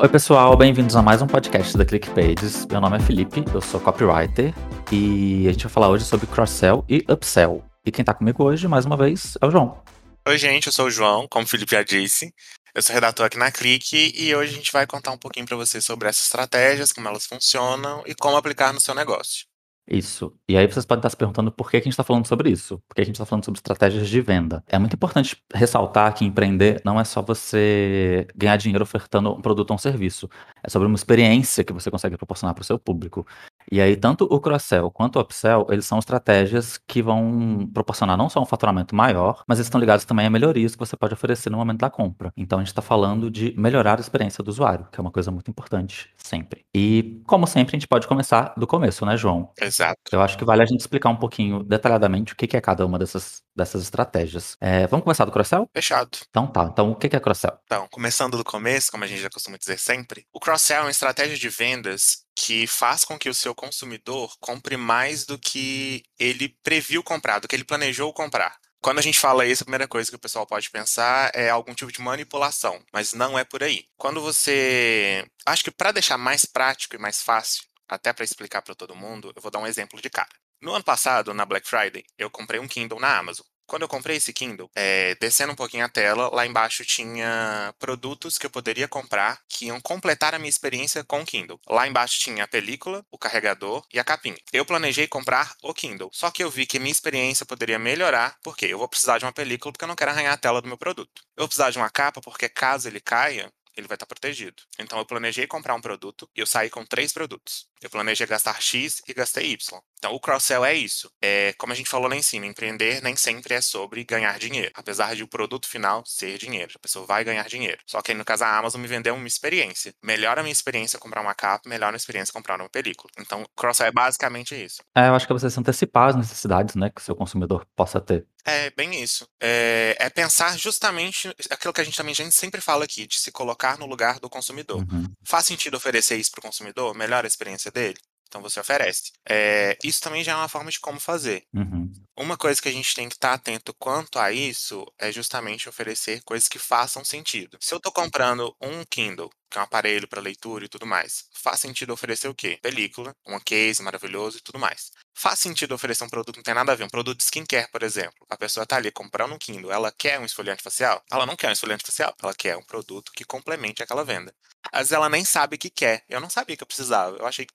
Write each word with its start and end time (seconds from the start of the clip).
Oi, 0.00 0.08
pessoal, 0.08 0.56
bem-vindos 0.56 0.94
a 0.94 1.02
mais 1.02 1.20
um 1.20 1.26
podcast 1.26 1.76
da 1.76 1.84
ClickPages. 1.84 2.64
Meu 2.66 2.80
nome 2.80 2.98
é 2.98 3.00
Felipe, 3.00 3.42
eu 3.52 3.60
sou 3.60 3.80
copywriter 3.80 4.54
e 4.92 5.48
a 5.48 5.50
gente 5.50 5.64
vai 5.64 5.72
falar 5.72 5.88
hoje 5.88 6.04
sobre 6.04 6.24
cross-sell 6.28 6.84
e 6.88 7.04
upsell. 7.10 7.64
E 7.84 7.90
quem 7.90 8.04
tá 8.04 8.14
comigo 8.14 8.44
hoje, 8.44 8.68
mais 8.68 8.84
uma 8.84 8.96
vez, 8.96 9.36
é 9.42 9.44
o 9.44 9.50
João. 9.50 9.82
Oi, 10.28 10.38
gente, 10.38 10.68
eu 10.68 10.72
sou 10.72 10.86
o 10.86 10.90
João, 10.90 11.26
como 11.28 11.44
o 11.44 11.48
Felipe 11.48 11.72
já 11.72 11.82
disse. 11.82 12.32
Eu 12.72 12.80
sou 12.80 12.94
redator 12.94 13.26
aqui 13.26 13.36
na 13.36 13.50
Click 13.50 14.12
e 14.14 14.32
hoje 14.36 14.52
a 14.52 14.56
gente 14.56 14.70
vai 14.70 14.86
contar 14.86 15.10
um 15.10 15.18
pouquinho 15.18 15.46
para 15.46 15.56
vocês 15.56 15.84
sobre 15.84 16.08
essas 16.08 16.26
estratégias, 16.26 16.92
como 16.92 17.08
elas 17.08 17.26
funcionam 17.26 18.04
e 18.06 18.14
como 18.14 18.36
aplicar 18.36 18.72
no 18.72 18.80
seu 18.80 18.94
negócio. 18.94 19.47
Isso. 19.90 20.34
E 20.46 20.56
aí 20.56 20.66
vocês 20.66 20.84
podem 20.84 21.00
estar 21.00 21.08
se 21.08 21.16
perguntando 21.16 21.50
por 21.50 21.70
que, 21.70 21.78
a 21.78 21.80
gente 21.80 21.90
está 21.90 22.04
falando 22.04 22.26
sobre 22.26 22.50
isso. 22.50 22.78
Por 22.86 22.94
que 22.94 23.00
a 23.00 23.04
gente 23.04 23.14
está 23.14 23.24
falando 23.24 23.44
sobre 23.44 23.58
estratégias 23.58 24.08
de 24.08 24.20
venda. 24.20 24.62
É 24.68 24.78
muito 24.78 24.94
importante 24.94 25.42
ressaltar 25.54 26.12
que 26.14 26.24
empreender 26.26 26.82
não 26.84 27.00
é 27.00 27.04
só 27.04 27.22
você 27.22 28.26
ganhar 28.36 28.56
dinheiro 28.56 28.82
ofertando 28.82 29.32
um 29.32 29.40
produto 29.40 29.70
ou 29.70 29.76
um 29.76 29.78
serviço. 29.78 30.28
É 30.62 30.70
sobre 30.70 30.86
uma 30.86 30.96
experiência 30.96 31.64
que 31.64 31.72
você 31.72 31.90
consegue 31.90 32.16
proporcionar 32.16 32.54
para 32.54 32.62
o 32.62 32.64
seu 32.64 32.78
público. 32.78 33.26
E 33.70 33.80
aí, 33.80 33.96
tanto 33.96 34.24
o 34.24 34.40
cross-sell 34.40 34.90
quanto 34.90 35.16
o 35.16 35.20
upsell, 35.20 35.66
eles 35.70 35.84
são 35.84 35.98
estratégias 35.98 36.78
que 36.86 37.02
vão 37.02 37.68
proporcionar 37.72 38.16
não 38.16 38.28
só 38.28 38.40
um 38.40 38.46
faturamento 38.46 38.94
maior, 38.94 39.42
mas 39.46 39.58
eles 39.58 39.66
estão 39.66 39.80
ligados 39.80 40.04
também 40.06 40.26
a 40.26 40.30
melhorias 40.30 40.74
que 40.74 40.78
você 40.78 40.96
pode 40.96 41.12
oferecer 41.12 41.50
no 41.50 41.58
momento 41.58 41.80
da 41.80 41.90
compra. 41.90 42.32
Então, 42.36 42.58
a 42.58 42.62
gente 42.62 42.68
está 42.68 42.80
falando 42.80 43.30
de 43.30 43.54
melhorar 43.58 43.98
a 43.98 44.00
experiência 44.00 44.42
do 44.42 44.48
usuário, 44.48 44.88
que 44.90 44.98
é 44.98 45.02
uma 45.02 45.10
coisa 45.10 45.30
muito 45.30 45.50
importante 45.50 46.10
sempre. 46.16 46.64
E, 46.74 47.22
como 47.26 47.46
sempre, 47.46 47.76
a 47.76 47.78
gente 47.78 47.88
pode 47.88 48.06
começar 48.06 48.54
do 48.56 48.66
começo, 48.66 49.04
né, 49.04 49.16
João? 49.16 49.52
Exato. 49.60 49.98
Eu 50.12 50.22
acho 50.22 50.38
que 50.38 50.44
vale 50.44 50.62
a 50.62 50.66
gente 50.66 50.80
explicar 50.80 51.10
um 51.10 51.16
pouquinho 51.16 51.62
detalhadamente 51.62 52.32
o 52.32 52.36
que 52.36 52.56
é 52.56 52.60
cada 52.60 52.86
uma 52.86 52.98
dessas, 52.98 53.42
dessas 53.54 53.82
estratégias. 53.82 54.56
É, 54.60 54.86
vamos 54.86 55.04
começar 55.04 55.26
do 55.26 55.32
cross-sell? 55.32 55.68
Fechado. 55.74 56.18
Então 56.30 56.46
tá. 56.46 56.68
Então, 56.72 56.90
o 56.90 56.96
que 56.96 57.14
é 57.14 57.20
cross-sell? 57.20 57.58
Então, 57.64 57.86
começando 57.90 58.36
do 58.36 58.44
começo, 58.44 58.90
como 58.90 59.04
a 59.04 59.06
gente 59.06 59.20
já 59.20 59.28
costuma 59.28 59.58
dizer 59.58 59.78
sempre, 59.78 60.24
o 60.32 60.40
cross-sell 60.48 60.78
é 60.78 60.84
uma 60.84 60.90
estratégia 60.90 61.36
de 61.36 61.50
vendas 61.50 62.24
que 62.34 62.66
faz 62.66 63.04
com 63.04 63.18
que 63.18 63.28
o 63.28 63.34
seu 63.34 63.54
consumidor 63.54 64.34
compre 64.40 64.78
mais 64.78 65.26
do 65.26 65.38
que 65.38 66.02
ele 66.18 66.56
previu 66.62 67.02
comprar, 67.02 67.38
do 67.38 67.46
que 67.46 67.54
ele 67.54 67.64
planejou 67.64 68.14
comprar. 68.14 68.56
Quando 68.80 68.98
a 68.98 69.02
gente 69.02 69.18
fala 69.18 69.44
isso, 69.44 69.62
a 69.62 69.66
primeira 69.66 69.86
coisa 69.86 70.08
que 70.08 70.16
o 70.16 70.18
pessoal 70.18 70.46
pode 70.46 70.70
pensar 70.70 71.30
é 71.34 71.50
algum 71.50 71.74
tipo 71.74 71.92
de 71.92 72.00
manipulação, 72.00 72.82
mas 72.90 73.12
não 73.12 73.38
é 73.38 73.44
por 73.44 73.62
aí. 73.62 73.84
Quando 73.98 74.22
você. 74.22 75.22
Acho 75.44 75.64
que 75.64 75.70
para 75.70 75.92
deixar 75.92 76.16
mais 76.16 76.46
prático 76.46 76.96
e 76.96 76.98
mais 76.98 77.20
fácil, 77.20 77.64
até 77.86 78.14
para 78.14 78.24
explicar 78.24 78.62
para 78.62 78.74
todo 78.74 78.96
mundo, 78.96 79.30
eu 79.36 79.42
vou 79.42 79.50
dar 79.50 79.58
um 79.58 79.66
exemplo 79.66 80.00
de 80.00 80.08
cara. 80.08 80.30
No 80.62 80.72
ano 80.72 80.84
passado, 80.84 81.34
na 81.34 81.44
Black 81.44 81.68
Friday, 81.68 82.04
eu 82.16 82.30
comprei 82.30 82.58
um 82.58 82.66
Kindle 82.66 82.98
na 82.98 83.18
Amazon. 83.18 83.44
Quando 83.68 83.82
eu 83.82 83.88
comprei 83.88 84.16
esse 84.16 84.32
Kindle, 84.32 84.70
é, 84.74 85.14
descendo 85.16 85.52
um 85.52 85.54
pouquinho 85.54 85.84
a 85.84 85.90
tela, 85.90 86.30
lá 86.34 86.46
embaixo 86.46 86.86
tinha 86.86 87.74
produtos 87.78 88.38
que 88.38 88.46
eu 88.46 88.50
poderia 88.50 88.88
comprar 88.88 89.38
que 89.46 89.66
iam 89.66 89.78
completar 89.78 90.34
a 90.34 90.38
minha 90.38 90.48
experiência 90.48 91.04
com 91.04 91.20
o 91.20 91.26
Kindle. 91.26 91.60
Lá 91.68 91.86
embaixo 91.86 92.18
tinha 92.18 92.44
a 92.44 92.48
película, 92.48 93.04
o 93.10 93.18
carregador 93.18 93.84
e 93.92 93.98
a 93.98 94.04
capinha. 94.04 94.38
Eu 94.54 94.64
planejei 94.64 95.06
comprar 95.06 95.54
o 95.62 95.74
Kindle, 95.74 96.08
só 96.14 96.30
que 96.30 96.42
eu 96.42 96.50
vi 96.50 96.64
que 96.64 96.78
minha 96.78 96.90
experiência 96.90 97.44
poderia 97.44 97.78
melhorar, 97.78 98.38
porque 98.42 98.64
eu 98.64 98.78
vou 98.78 98.88
precisar 98.88 99.18
de 99.18 99.26
uma 99.26 99.32
película 99.32 99.70
porque 99.70 99.84
eu 99.84 99.88
não 99.88 99.96
quero 99.96 100.12
arranhar 100.12 100.32
a 100.32 100.38
tela 100.38 100.62
do 100.62 100.68
meu 100.68 100.78
produto. 100.78 101.22
Eu 101.36 101.42
vou 101.42 101.48
precisar 101.48 101.70
de 101.70 101.76
uma 101.76 101.90
capa 101.90 102.22
porque 102.22 102.48
caso 102.48 102.88
ele 102.88 103.00
caia, 103.00 103.52
ele 103.78 103.88
vai 103.88 103.94
estar 103.94 104.06
protegido. 104.06 104.62
Então 104.78 104.98
eu 104.98 105.06
planejei 105.06 105.46
comprar 105.46 105.74
um 105.74 105.80
produto 105.80 106.28
e 106.36 106.40
eu 106.40 106.46
saí 106.46 106.68
com 106.68 106.84
três 106.84 107.12
produtos. 107.12 107.68
Eu 107.80 107.88
planejei 107.88 108.26
gastar 108.26 108.60
X 108.60 109.00
e 109.06 109.14
gastei 109.14 109.52
Y. 109.52 109.80
Então 109.98 110.12
o 110.12 110.20
cross-sell 110.20 110.64
é 110.64 110.74
isso. 110.74 111.10
É, 111.22 111.52
como 111.58 111.72
a 111.72 111.76
gente 111.76 111.88
falou 111.88 112.08
lá 112.08 112.16
em 112.16 112.22
cima, 112.22 112.46
empreender 112.46 113.00
nem 113.02 113.16
sempre 113.16 113.54
é 113.54 113.60
sobre 113.60 114.04
ganhar 114.04 114.38
dinheiro. 114.38 114.72
Apesar 114.74 115.14
de 115.14 115.22
o 115.22 115.28
produto 115.28 115.68
final 115.68 116.02
ser 116.04 116.38
dinheiro. 116.38 116.72
A 116.74 116.78
pessoa 116.78 117.06
vai 117.06 117.24
ganhar 117.24 117.48
dinheiro. 117.48 117.78
Só 117.86 118.02
que 118.02 118.12
aí, 118.12 118.18
no 118.18 118.24
caso 118.24 118.44
a 118.44 118.58
Amazon 118.58 118.80
me 118.80 118.88
vendeu 118.88 119.14
uma 119.14 119.26
experiência. 119.26 119.94
Melhora 120.02 120.40
a 120.40 120.42
minha 120.42 120.52
experiência 120.52 120.98
comprar 120.98 121.20
uma 121.20 121.34
capa, 121.34 121.68
melhora 121.68 121.90
a 121.90 121.92
minha 121.92 121.98
experiência 121.98 122.32
comprar 122.32 122.60
uma 122.60 122.68
película. 122.68 123.10
Então 123.18 123.44
cross-sell 123.56 123.88
é 123.88 123.92
basicamente 123.92 124.54
isso. 124.54 124.82
É, 124.94 125.08
eu 125.08 125.14
acho 125.14 125.26
que 125.26 125.32
você 125.32 125.48
se 125.48 125.60
antecipar 125.60 126.08
as 126.08 126.16
necessidades 126.16 126.74
né, 126.74 126.90
que 126.90 127.00
o 127.00 127.04
seu 127.04 127.14
consumidor 127.14 127.66
possa 127.76 128.00
ter. 128.00 128.26
É 128.50 128.70
bem 128.70 129.02
isso. 129.02 129.28
É, 129.40 129.96
é, 129.98 130.10
pensar 130.10 130.56
justamente 130.58 131.28
aquilo 131.50 131.72
que 131.72 131.80
a 131.80 131.84
gente 131.84 131.96
também 131.96 132.12
a 132.12 132.14
gente 132.14 132.34
sempre 132.34 132.60
fala 132.60 132.84
aqui, 132.84 133.06
de 133.06 133.18
se 133.18 133.30
colocar 133.30 133.78
no 133.78 133.86
lugar 133.86 134.18
do 134.18 134.30
consumidor. 134.30 134.78
Uhum. 134.78 135.06
Faz 135.26 135.46
sentido 135.46 135.76
oferecer 135.76 136.16
isso 136.16 136.30
para 136.30 136.40
o 136.40 136.42
consumidor? 136.42 136.94
Melhora 136.94 137.26
a 137.26 137.28
experiência 137.28 137.70
dele? 137.70 137.98
Então 138.28 138.42
você 138.42 138.60
oferece. 138.60 139.12
É, 139.28 139.76
isso 139.82 140.00
também 140.00 140.22
já 140.22 140.32
é 140.32 140.36
uma 140.36 140.48
forma 140.48 140.70
de 140.70 140.78
como 140.78 141.00
fazer. 141.00 141.44
Uhum. 141.54 141.90
Uma 142.20 142.36
coisa 142.36 142.60
que 142.60 142.68
a 142.68 142.72
gente 142.72 142.96
tem 142.96 143.08
que 143.08 143.14
estar 143.14 143.32
atento 143.32 143.72
quanto 143.74 144.18
a 144.18 144.32
isso 144.32 144.84
é 144.98 145.12
justamente 145.12 145.68
oferecer 145.68 146.20
coisas 146.24 146.48
que 146.48 146.58
façam 146.58 147.04
sentido. 147.04 147.56
Se 147.60 147.72
eu 147.72 147.76
estou 147.76 147.92
comprando 147.92 148.52
um 148.60 148.84
Kindle, 148.84 149.30
que 149.48 149.56
é 149.56 149.60
um 149.60 149.64
aparelho 149.64 150.08
para 150.08 150.20
leitura 150.20 150.64
e 150.64 150.68
tudo 150.68 150.84
mais, 150.84 151.26
faz 151.32 151.60
sentido 151.60 151.92
oferecer 151.92 152.26
o 152.26 152.34
quê? 152.34 152.58
Película, 152.60 153.14
um 153.24 153.38
case 153.38 153.80
maravilhoso 153.84 154.38
e 154.38 154.40
tudo 154.40 154.58
mais. 154.58 154.90
Faz 155.14 155.38
sentido 155.38 155.76
oferecer 155.76 156.02
um 156.02 156.08
produto 156.08 156.32
que 156.32 156.38
não 156.40 156.42
tem 156.44 156.54
nada 156.54 156.72
a 156.72 156.74
ver, 156.74 156.82
um 156.82 156.88
produto 156.88 157.18
de 157.18 157.22
skincare, 157.22 157.70
por 157.70 157.84
exemplo. 157.84 158.26
A 158.28 158.36
pessoa 158.36 158.64
está 158.64 158.78
ali 158.78 158.90
comprando 158.90 159.34
um 159.34 159.38
Kindle, 159.38 159.70
ela 159.70 159.92
quer 159.92 160.18
um 160.18 160.24
esfoliante 160.24 160.60
facial? 160.60 161.00
Ela 161.12 161.24
não 161.24 161.36
quer 161.36 161.50
um 161.50 161.52
esfoliante 161.52 161.86
facial, 161.86 162.12
ela 162.20 162.34
quer 162.34 162.56
um 162.56 162.64
produto 162.64 163.12
que 163.12 163.24
complemente 163.24 163.80
aquela 163.80 164.04
venda. 164.04 164.34
Às 164.72 164.80
vezes 164.80 164.92
ela 164.92 165.08
nem 165.08 165.24
sabe 165.24 165.56
que 165.56 165.70
quer. 165.70 166.04
Eu 166.08 166.20
não 166.20 166.28
sabia 166.28 166.56
que 166.56 166.64
eu 166.64 166.66
precisava. 166.66 167.16
Eu 167.16 167.26
achei 167.26 167.46
que 167.46 167.54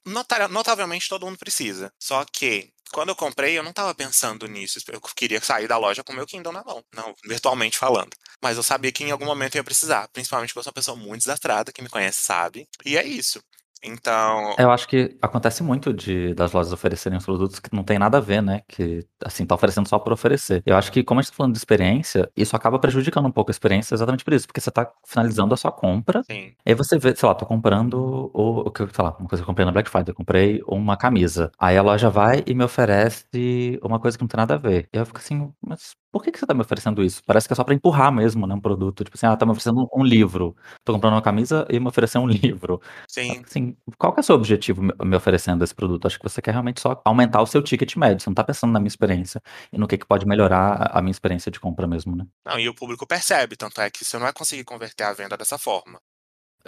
notavelmente 0.49 1.09
todo 1.09 1.25
mundo 1.25 1.37
precisa. 1.37 1.91
Só 1.99 2.23
que 2.23 2.71
quando 2.93 3.09
eu 3.09 3.15
comprei, 3.15 3.57
eu 3.57 3.63
não 3.63 3.71
estava 3.71 3.93
pensando 3.95 4.47
nisso. 4.47 4.79
Eu 4.87 5.01
queria 5.01 5.41
sair 5.41 5.67
da 5.67 5.77
loja 5.77 6.03
com 6.03 6.13
o 6.13 6.15
meu 6.15 6.27
Kindle 6.27 6.53
na 6.53 6.63
mão. 6.63 6.83
Não, 6.93 7.15
virtualmente 7.25 7.77
falando. 7.77 8.15
Mas 8.41 8.55
eu 8.55 8.63
sabia 8.63 8.91
que 8.91 9.03
em 9.03 9.11
algum 9.11 9.25
momento 9.25 9.55
eu 9.55 9.59
ia 9.59 9.63
precisar. 9.63 10.07
Principalmente 10.09 10.49
porque 10.49 10.59
eu 10.59 10.63
sou 10.63 10.69
uma 10.69 10.75
pessoa 10.75 10.97
muito 10.97 11.21
desastrada, 11.21 11.71
quem 11.71 11.83
me 11.83 11.89
conhece 11.89 12.19
sabe. 12.21 12.67
E 12.85 12.95
é 12.95 13.03
isso. 13.03 13.43
Então. 13.83 14.55
Eu 14.57 14.71
acho 14.71 14.87
que 14.87 15.17
acontece 15.21 15.61
muito 15.63 15.93
de 15.93 16.33
das 16.33 16.53
lojas 16.53 16.71
oferecerem 16.71 17.17
os 17.17 17.25
produtos 17.25 17.59
que 17.59 17.73
não 17.75 17.83
tem 17.83 17.99
nada 17.99 18.17
a 18.17 18.21
ver, 18.21 18.41
né? 18.41 18.61
Que, 18.67 19.05
assim, 19.23 19.45
tá 19.45 19.55
oferecendo 19.55 19.87
só 19.87 19.99
por 19.99 20.13
oferecer. 20.13 20.63
Eu 20.65 20.75
acho 20.75 20.91
que, 20.91 21.03
como 21.03 21.19
a 21.19 21.23
gente 21.23 21.31
tá 21.31 21.37
falando 21.37 21.53
de 21.53 21.59
experiência, 21.59 22.29
isso 22.35 22.55
acaba 22.55 22.79
prejudicando 22.79 23.27
um 23.27 23.31
pouco 23.31 23.51
a 23.51 23.53
experiência 23.53 23.93
exatamente 23.93 24.23
por 24.23 24.33
isso, 24.33 24.47
porque 24.47 24.61
você 24.61 24.71
tá 24.71 24.89
finalizando 25.05 25.53
a 25.53 25.57
sua 25.57 25.71
compra. 25.71 26.23
Sim. 26.23 26.53
Aí 26.65 26.73
você 26.73 26.97
vê, 26.97 27.15
sei 27.15 27.27
lá, 27.27 27.35
tô 27.35 27.45
comprando 27.45 28.31
o, 28.33 28.59
o 28.67 28.71
que, 28.71 28.87
sei 28.87 29.03
lá, 29.03 29.15
uma 29.19 29.27
coisa 29.29 29.41
que 29.41 29.43
eu 29.43 29.47
comprei 29.47 29.65
na 29.65 29.71
Black 29.71 29.89
Friday, 29.89 30.11
eu 30.11 30.15
comprei 30.15 30.61
uma 30.67 30.97
camisa. 30.97 31.51
Aí 31.59 31.77
a 31.77 31.81
loja 31.81 32.09
vai 32.09 32.43
e 32.45 32.53
me 32.53 32.63
oferece 32.63 33.79
uma 33.83 33.99
coisa 33.99 34.17
que 34.17 34.23
não 34.23 34.27
tem 34.27 34.37
nada 34.37 34.55
a 34.55 34.57
ver. 34.57 34.87
E 34.93 34.97
eu 34.97 35.05
fico 35.05 35.19
assim, 35.19 35.51
mas 35.61 35.95
por 36.13 36.23
que, 36.23 36.31
que 36.31 36.37
você 36.37 36.45
tá 36.45 36.53
me 36.53 36.61
oferecendo 36.61 37.03
isso? 37.03 37.23
Parece 37.25 37.47
que 37.47 37.53
é 37.53 37.55
só 37.55 37.63
pra 37.63 37.73
empurrar 37.73 38.11
mesmo, 38.11 38.45
né? 38.45 38.53
Um 38.53 38.61
produto. 38.61 39.03
Tipo 39.03 39.17
assim, 39.17 39.25
ah, 39.25 39.35
tá 39.35 39.47
me 39.47 39.51
oferecendo 39.51 39.89
um 39.91 40.03
livro. 40.03 40.55
Tô 40.85 40.93
comprando 40.93 41.15
uma 41.15 41.23
camisa 41.23 41.65
e 41.71 41.79
me 41.79 41.87
oferecendo 41.87 42.25
um 42.25 42.27
livro. 42.29 42.79
Sim. 43.07 43.41
Assim, 43.43 43.75
qual 43.97 44.13
que 44.13 44.19
é 44.19 44.21
o 44.21 44.23
seu 44.23 44.35
objetivo 44.35 44.83
me 44.83 45.15
oferecendo 45.15 45.63
esse 45.63 45.73
produto? 45.73 46.05
Acho 46.05 46.19
que 46.19 46.23
você 46.23 46.39
quer 46.39 46.51
realmente 46.51 46.79
só 46.79 47.01
aumentar 47.03 47.41
o 47.41 47.47
seu 47.47 47.63
ticket 47.63 47.95
médio. 47.95 48.21
Você 48.21 48.29
não 48.29 48.35
tá 48.35 48.43
pensando 48.43 48.71
na 48.71 48.79
minha 48.79 48.89
experiência 48.89 49.41
e 49.71 49.77
no 49.79 49.87
que, 49.87 49.97
que 49.97 50.05
pode 50.05 50.27
melhorar 50.27 50.91
a 50.95 51.01
minha 51.01 51.11
experiência 51.11 51.51
de 51.51 51.59
compra 51.59 51.87
mesmo, 51.87 52.15
né? 52.15 52.27
Não, 52.45 52.59
e 52.59 52.69
o 52.69 52.75
público 52.75 53.07
percebe, 53.07 53.55
tanto 53.55 53.81
é 53.81 53.89
que 53.89 54.05
você 54.05 54.15
não 54.15 54.25
vai 54.25 54.33
conseguir 54.33 54.65
converter 54.65 55.05
a 55.05 55.13
venda 55.13 55.35
dessa 55.35 55.57
forma. 55.57 55.99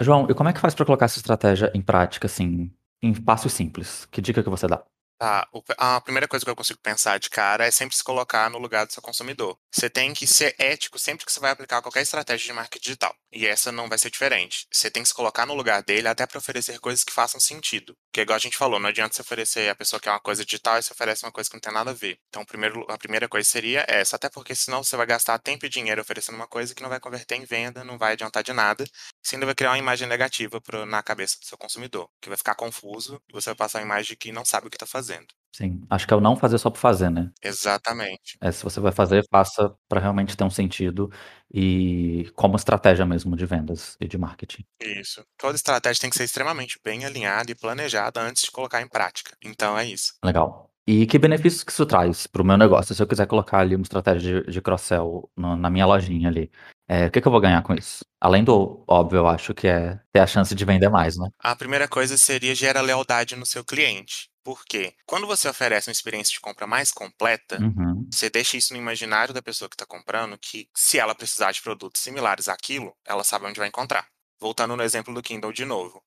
João, 0.00 0.26
e 0.28 0.34
como 0.34 0.48
é 0.48 0.52
que 0.52 0.58
faz 0.58 0.74
para 0.74 0.84
colocar 0.84 1.04
essa 1.04 1.20
estratégia 1.20 1.70
em 1.72 1.80
prática, 1.80 2.26
assim, 2.26 2.72
em 3.00 3.14
passos 3.14 3.52
simples? 3.52 4.06
Que 4.06 4.20
dica 4.20 4.42
que 4.42 4.50
você 4.50 4.66
dá? 4.66 4.82
Tá, 5.18 5.48
a 5.78 5.98
primeira 6.02 6.28
coisa 6.28 6.44
que 6.44 6.50
eu 6.50 6.56
consigo 6.56 6.78
pensar 6.82 7.18
de 7.18 7.30
cara 7.30 7.66
é 7.66 7.70
sempre 7.70 7.96
se 7.96 8.04
colocar 8.04 8.50
no 8.50 8.58
lugar 8.58 8.86
do 8.86 8.92
seu 8.92 9.00
consumidor. 9.00 9.58
Você 9.72 9.88
tem 9.88 10.12
que 10.12 10.26
ser 10.26 10.54
ético 10.58 10.98
sempre 10.98 11.24
que 11.24 11.32
você 11.32 11.40
vai 11.40 11.50
aplicar 11.50 11.80
qualquer 11.80 12.02
estratégia 12.02 12.48
de 12.48 12.52
marketing 12.52 12.82
digital. 12.82 13.16
E 13.36 13.46
essa 13.46 13.70
não 13.70 13.86
vai 13.86 13.98
ser 13.98 14.08
diferente. 14.08 14.66
Você 14.72 14.90
tem 14.90 15.02
que 15.02 15.10
se 15.10 15.14
colocar 15.14 15.44
no 15.44 15.52
lugar 15.52 15.82
dele 15.82 16.08
até 16.08 16.26
para 16.26 16.38
oferecer 16.38 16.80
coisas 16.80 17.04
que 17.04 17.12
façam 17.12 17.38
sentido. 17.38 17.94
Porque, 18.06 18.22
igual 18.22 18.34
a 18.34 18.38
gente 18.38 18.56
falou, 18.56 18.80
não 18.80 18.88
adianta 18.88 19.14
você 19.14 19.20
oferecer 19.20 19.68
a 19.68 19.74
pessoa 19.74 20.00
que 20.00 20.08
é 20.08 20.12
uma 20.12 20.18
coisa 20.18 20.42
digital 20.42 20.78
e 20.78 20.82
você 20.82 20.90
oferece 20.94 21.22
uma 21.22 21.30
coisa 21.30 21.50
que 21.50 21.54
não 21.54 21.60
tem 21.60 21.70
nada 21.70 21.90
a 21.90 21.92
ver. 21.92 22.18
Então, 22.30 22.46
primeiro, 22.46 22.86
a 22.88 22.96
primeira 22.96 23.28
coisa 23.28 23.46
seria 23.46 23.84
essa, 23.88 24.16
até 24.16 24.30
porque 24.30 24.54
senão 24.54 24.82
você 24.82 24.96
vai 24.96 25.04
gastar 25.04 25.38
tempo 25.38 25.66
e 25.66 25.68
dinheiro 25.68 26.00
oferecendo 26.00 26.36
uma 26.36 26.46
coisa 26.46 26.74
que 26.74 26.82
não 26.82 26.88
vai 26.88 26.98
converter 26.98 27.34
em 27.36 27.44
venda, 27.44 27.84
não 27.84 27.98
vai 27.98 28.14
adiantar 28.14 28.42
de 28.42 28.54
nada. 28.54 28.86
Você 29.22 29.36
ainda 29.36 29.44
vai 29.44 29.54
criar 29.54 29.72
uma 29.72 29.78
imagem 29.78 30.08
negativa 30.08 30.58
pro, 30.58 30.86
na 30.86 31.02
cabeça 31.02 31.38
do 31.38 31.44
seu 31.44 31.58
consumidor, 31.58 32.08
que 32.22 32.30
vai 32.30 32.38
ficar 32.38 32.54
confuso 32.54 33.20
e 33.28 33.34
você 33.34 33.50
vai 33.50 33.56
passar 33.56 33.80
a 33.80 33.82
imagem 33.82 34.06
de 34.06 34.16
que 34.16 34.32
não 34.32 34.46
sabe 34.46 34.66
o 34.66 34.70
que 34.70 34.76
está 34.76 34.86
fazendo. 34.86 35.26
Sim, 35.56 35.80
acho 35.88 36.06
que 36.06 36.12
é 36.12 36.16
o 36.18 36.20
não 36.20 36.36
fazer 36.36 36.58
só 36.58 36.68
por 36.68 36.78
fazer, 36.78 37.10
né? 37.10 37.30
Exatamente. 37.42 38.36
É, 38.42 38.52
se 38.52 38.62
você 38.62 38.78
vai 38.78 38.92
fazer, 38.92 39.24
faça 39.30 39.74
para 39.88 39.98
realmente 39.98 40.36
ter 40.36 40.44
um 40.44 40.50
sentido 40.50 41.10
e 41.50 42.30
como 42.34 42.56
estratégia 42.56 43.06
mesmo 43.06 43.34
de 43.34 43.46
vendas 43.46 43.96
e 43.98 44.06
de 44.06 44.18
marketing. 44.18 44.66
Isso. 44.82 45.24
Toda 45.38 45.56
estratégia 45.56 46.02
tem 46.02 46.10
que 46.10 46.16
ser 46.18 46.24
extremamente 46.24 46.78
bem 46.84 47.06
alinhada 47.06 47.50
e 47.50 47.54
planejada 47.54 48.20
antes 48.20 48.42
de 48.42 48.50
colocar 48.50 48.82
em 48.82 48.86
prática. 48.86 49.34
Então 49.42 49.78
é 49.78 49.86
isso. 49.86 50.12
Legal. 50.22 50.70
E 50.86 51.06
que 51.06 51.18
benefícios 51.18 51.64
que 51.64 51.72
isso 51.72 51.86
traz 51.86 52.26
para 52.26 52.42
o 52.42 52.44
meu 52.44 52.58
negócio? 52.58 52.94
Se 52.94 53.02
eu 53.02 53.06
quiser 53.06 53.26
colocar 53.26 53.60
ali 53.60 53.74
uma 53.74 53.82
estratégia 53.82 54.42
de, 54.42 54.50
de 54.52 54.60
cross-sell 54.60 55.30
na 55.34 55.70
minha 55.70 55.86
lojinha 55.86 56.28
ali, 56.28 56.50
é, 56.86 57.06
o 57.06 57.10
que, 57.10 57.22
que 57.22 57.26
eu 57.26 57.32
vou 57.32 57.40
ganhar 57.40 57.62
com 57.62 57.72
isso? 57.72 58.04
Além 58.20 58.44
do 58.44 58.84
óbvio, 58.86 59.20
eu 59.20 59.26
acho 59.26 59.54
que 59.54 59.66
é 59.66 59.98
ter 60.12 60.20
a 60.20 60.26
chance 60.26 60.54
de 60.54 60.64
vender 60.66 60.90
mais, 60.90 61.16
né? 61.16 61.30
A 61.38 61.56
primeira 61.56 61.88
coisa 61.88 62.18
seria 62.18 62.54
gerar 62.54 62.82
lealdade 62.82 63.34
no 63.34 63.46
seu 63.46 63.64
cliente. 63.64 64.28
Porque 64.46 64.94
quando 65.04 65.26
você 65.26 65.48
oferece 65.48 65.88
uma 65.88 65.92
experiência 65.92 66.32
de 66.32 66.38
compra 66.38 66.68
mais 66.68 66.92
completa, 66.92 67.58
Uhum. 67.60 68.08
você 68.08 68.30
deixa 68.30 68.56
isso 68.56 68.72
no 68.72 68.78
imaginário 68.78 69.34
da 69.34 69.42
pessoa 69.42 69.68
que 69.68 69.74
está 69.74 69.84
comprando 69.84 70.38
que 70.38 70.70
se 70.72 71.00
ela 71.00 71.16
precisar 71.16 71.50
de 71.50 71.60
produtos 71.60 72.00
similares 72.00 72.48
àquilo, 72.48 72.96
ela 73.04 73.24
sabe 73.24 73.44
onde 73.46 73.58
vai 73.58 73.66
encontrar. 73.66 74.06
Voltando 74.38 74.76
no 74.76 74.84
exemplo 74.84 75.12
do 75.12 75.20
Kindle 75.20 75.52
de 75.52 75.64
novo. 75.64 76.00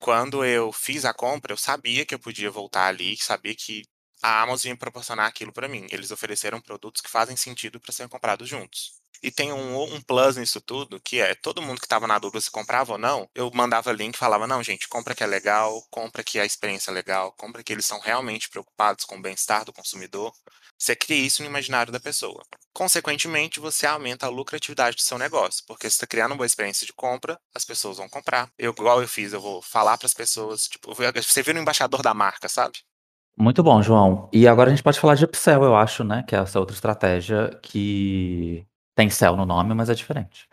Quando 0.00 0.42
eu 0.42 0.72
fiz 0.72 1.04
a 1.04 1.12
compra, 1.12 1.52
eu 1.52 1.56
sabia 1.58 2.06
que 2.06 2.14
eu 2.14 2.18
podia 2.18 2.50
voltar 2.50 2.86
ali, 2.86 3.14
sabia 3.18 3.54
que 3.54 3.82
a 4.22 4.40
Amazon 4.40 4.70
ia 4.70 4.76
proporcionar 4.78 5.26
aquilo 5.26 5.52
para 5.52 5.68
mim. 5.68 5.86
Eles 5.90 6.10
ofereceram 6.10 6.62
produtos 6.62 7.02
que 7.02 7.10
fazem 7.10 7.36
sentido 7.36 7.78
para 7.78 7.92
serem 7.92 8.08
comprados 8.08 8.48
juntos. 8.48 9.01
E 9.22 9.30
tem 9.30 9.52
um, 9.52 9.80
um 9.82 10.00
plus 10.00 10.36
nisso 10.36 10.60
tudo, 10.60 11.00
que 11.00 11.20
é 11.20 11.34
todo 11.34 11.62
mundo 11.62 11.78
que 11.78 11.86
estava 11.86 12.06
na 12.06 12.18
dúvida 12.18 12.40
se 12.40 12.50
comprava 12.50 12.92
ou 12.92 12.98
não, 12.98 13.28
eu 13.34 13.50
mandava 13.54 13.92
link 13.92 14.14
e 14.14 14.18
falava: 14.18 14.46
não, 14.46 14.62
gente, 14.62 14.88
compra 14.88 15.14
que 15.14 15.22
é 15.22 15.26
legal, 15.26 15.80
compra 15.90 16.24
que 16.24 16.40
a 16.40 16.44
experiência 16.44 16.90
é 16.90 16.94
legal, 16.94 17.32
compra 17.32 17.62
que 17.62 17.72
eles 17.72 17.86
são 17.86 18.00
realmente 18.00 18.48
preocupados 18.48 19.04
com 19.04 19.16
o 19.16 19.22
bem-estar 19.22 19.64
do 19.64 19.72
consumidor. 19.72 20.32
Você 20.76 20.96
cria 20.96 21.24
isso 21.24 21.42
no 21.42 21.48
imaginário 21.48 21.92
da 21.92 22.00
pessoa. 22.00 22.42
Consequentemente, 22.72 23.60
você 23.60 23.86
aumenta 23.86 24.26
a 24.26 24.30
lucratividade 24.30 24.96
do 24.96 25.02
seu 25.02 25.16
negócio, 25.16 25.62
porque 25.66 25.88
você 25.88 25.94
está 25.94 26.06
criando 26.06 26.32
uma 26.32 26.38
boa 26.38 26.46
experiência 26.46 26.84
de 26.84 26.92
compra, 26.92 27.38
as 27.54 27.64
pessoas 27.64 27.98
vão 27.98 28.08
comprar. 28.08 28.50
Eu, 28.58 28.72
igual 28.72 29.00
eu 29.00 29.06
fiz, 29.06 29.32
eu 29.32 29.40
vou 29.40 29.62
falar 29.62 29.96
para 29.96 30.06
as 30.06 30.14
pessoas, 30.14 30.66
tipo, 30.66 30.92
você 30.92 31.42
vira 31.42 31.58
o 31.58 31.62
embaixador 31.62 32.02
da 32.02 32.12
marca, 32.12 32.48
sabe? 32.48 32.78
Muito 33.36 33.62
bom, 33.62 33.80
João. 33.80 34.28
E 34.32 34.48
agora 34.48 34.70
a 34.70 34.74
gente 34.74 34.82
pode 34.82 34.98
falar 34.98 35.14
de 35.14 35.24
upsell, 35.24 35.62
eu 35.62 35.76
acho, 35.76 36.02
né? 36.02 36.24
Que 36.26 36.34
é 36.34 36.40
essa 36.40 36.58
outra 36.58 36.74
estratégia 36.74 37.58
que 37.62 38.66
tem 38.94 39.10
sell 39.10 39.36
no 39.36 39.46
nome, 39.46 39.74
mas 39.74 39.88
é 39.88 39.94
diferente. 39.94 40.48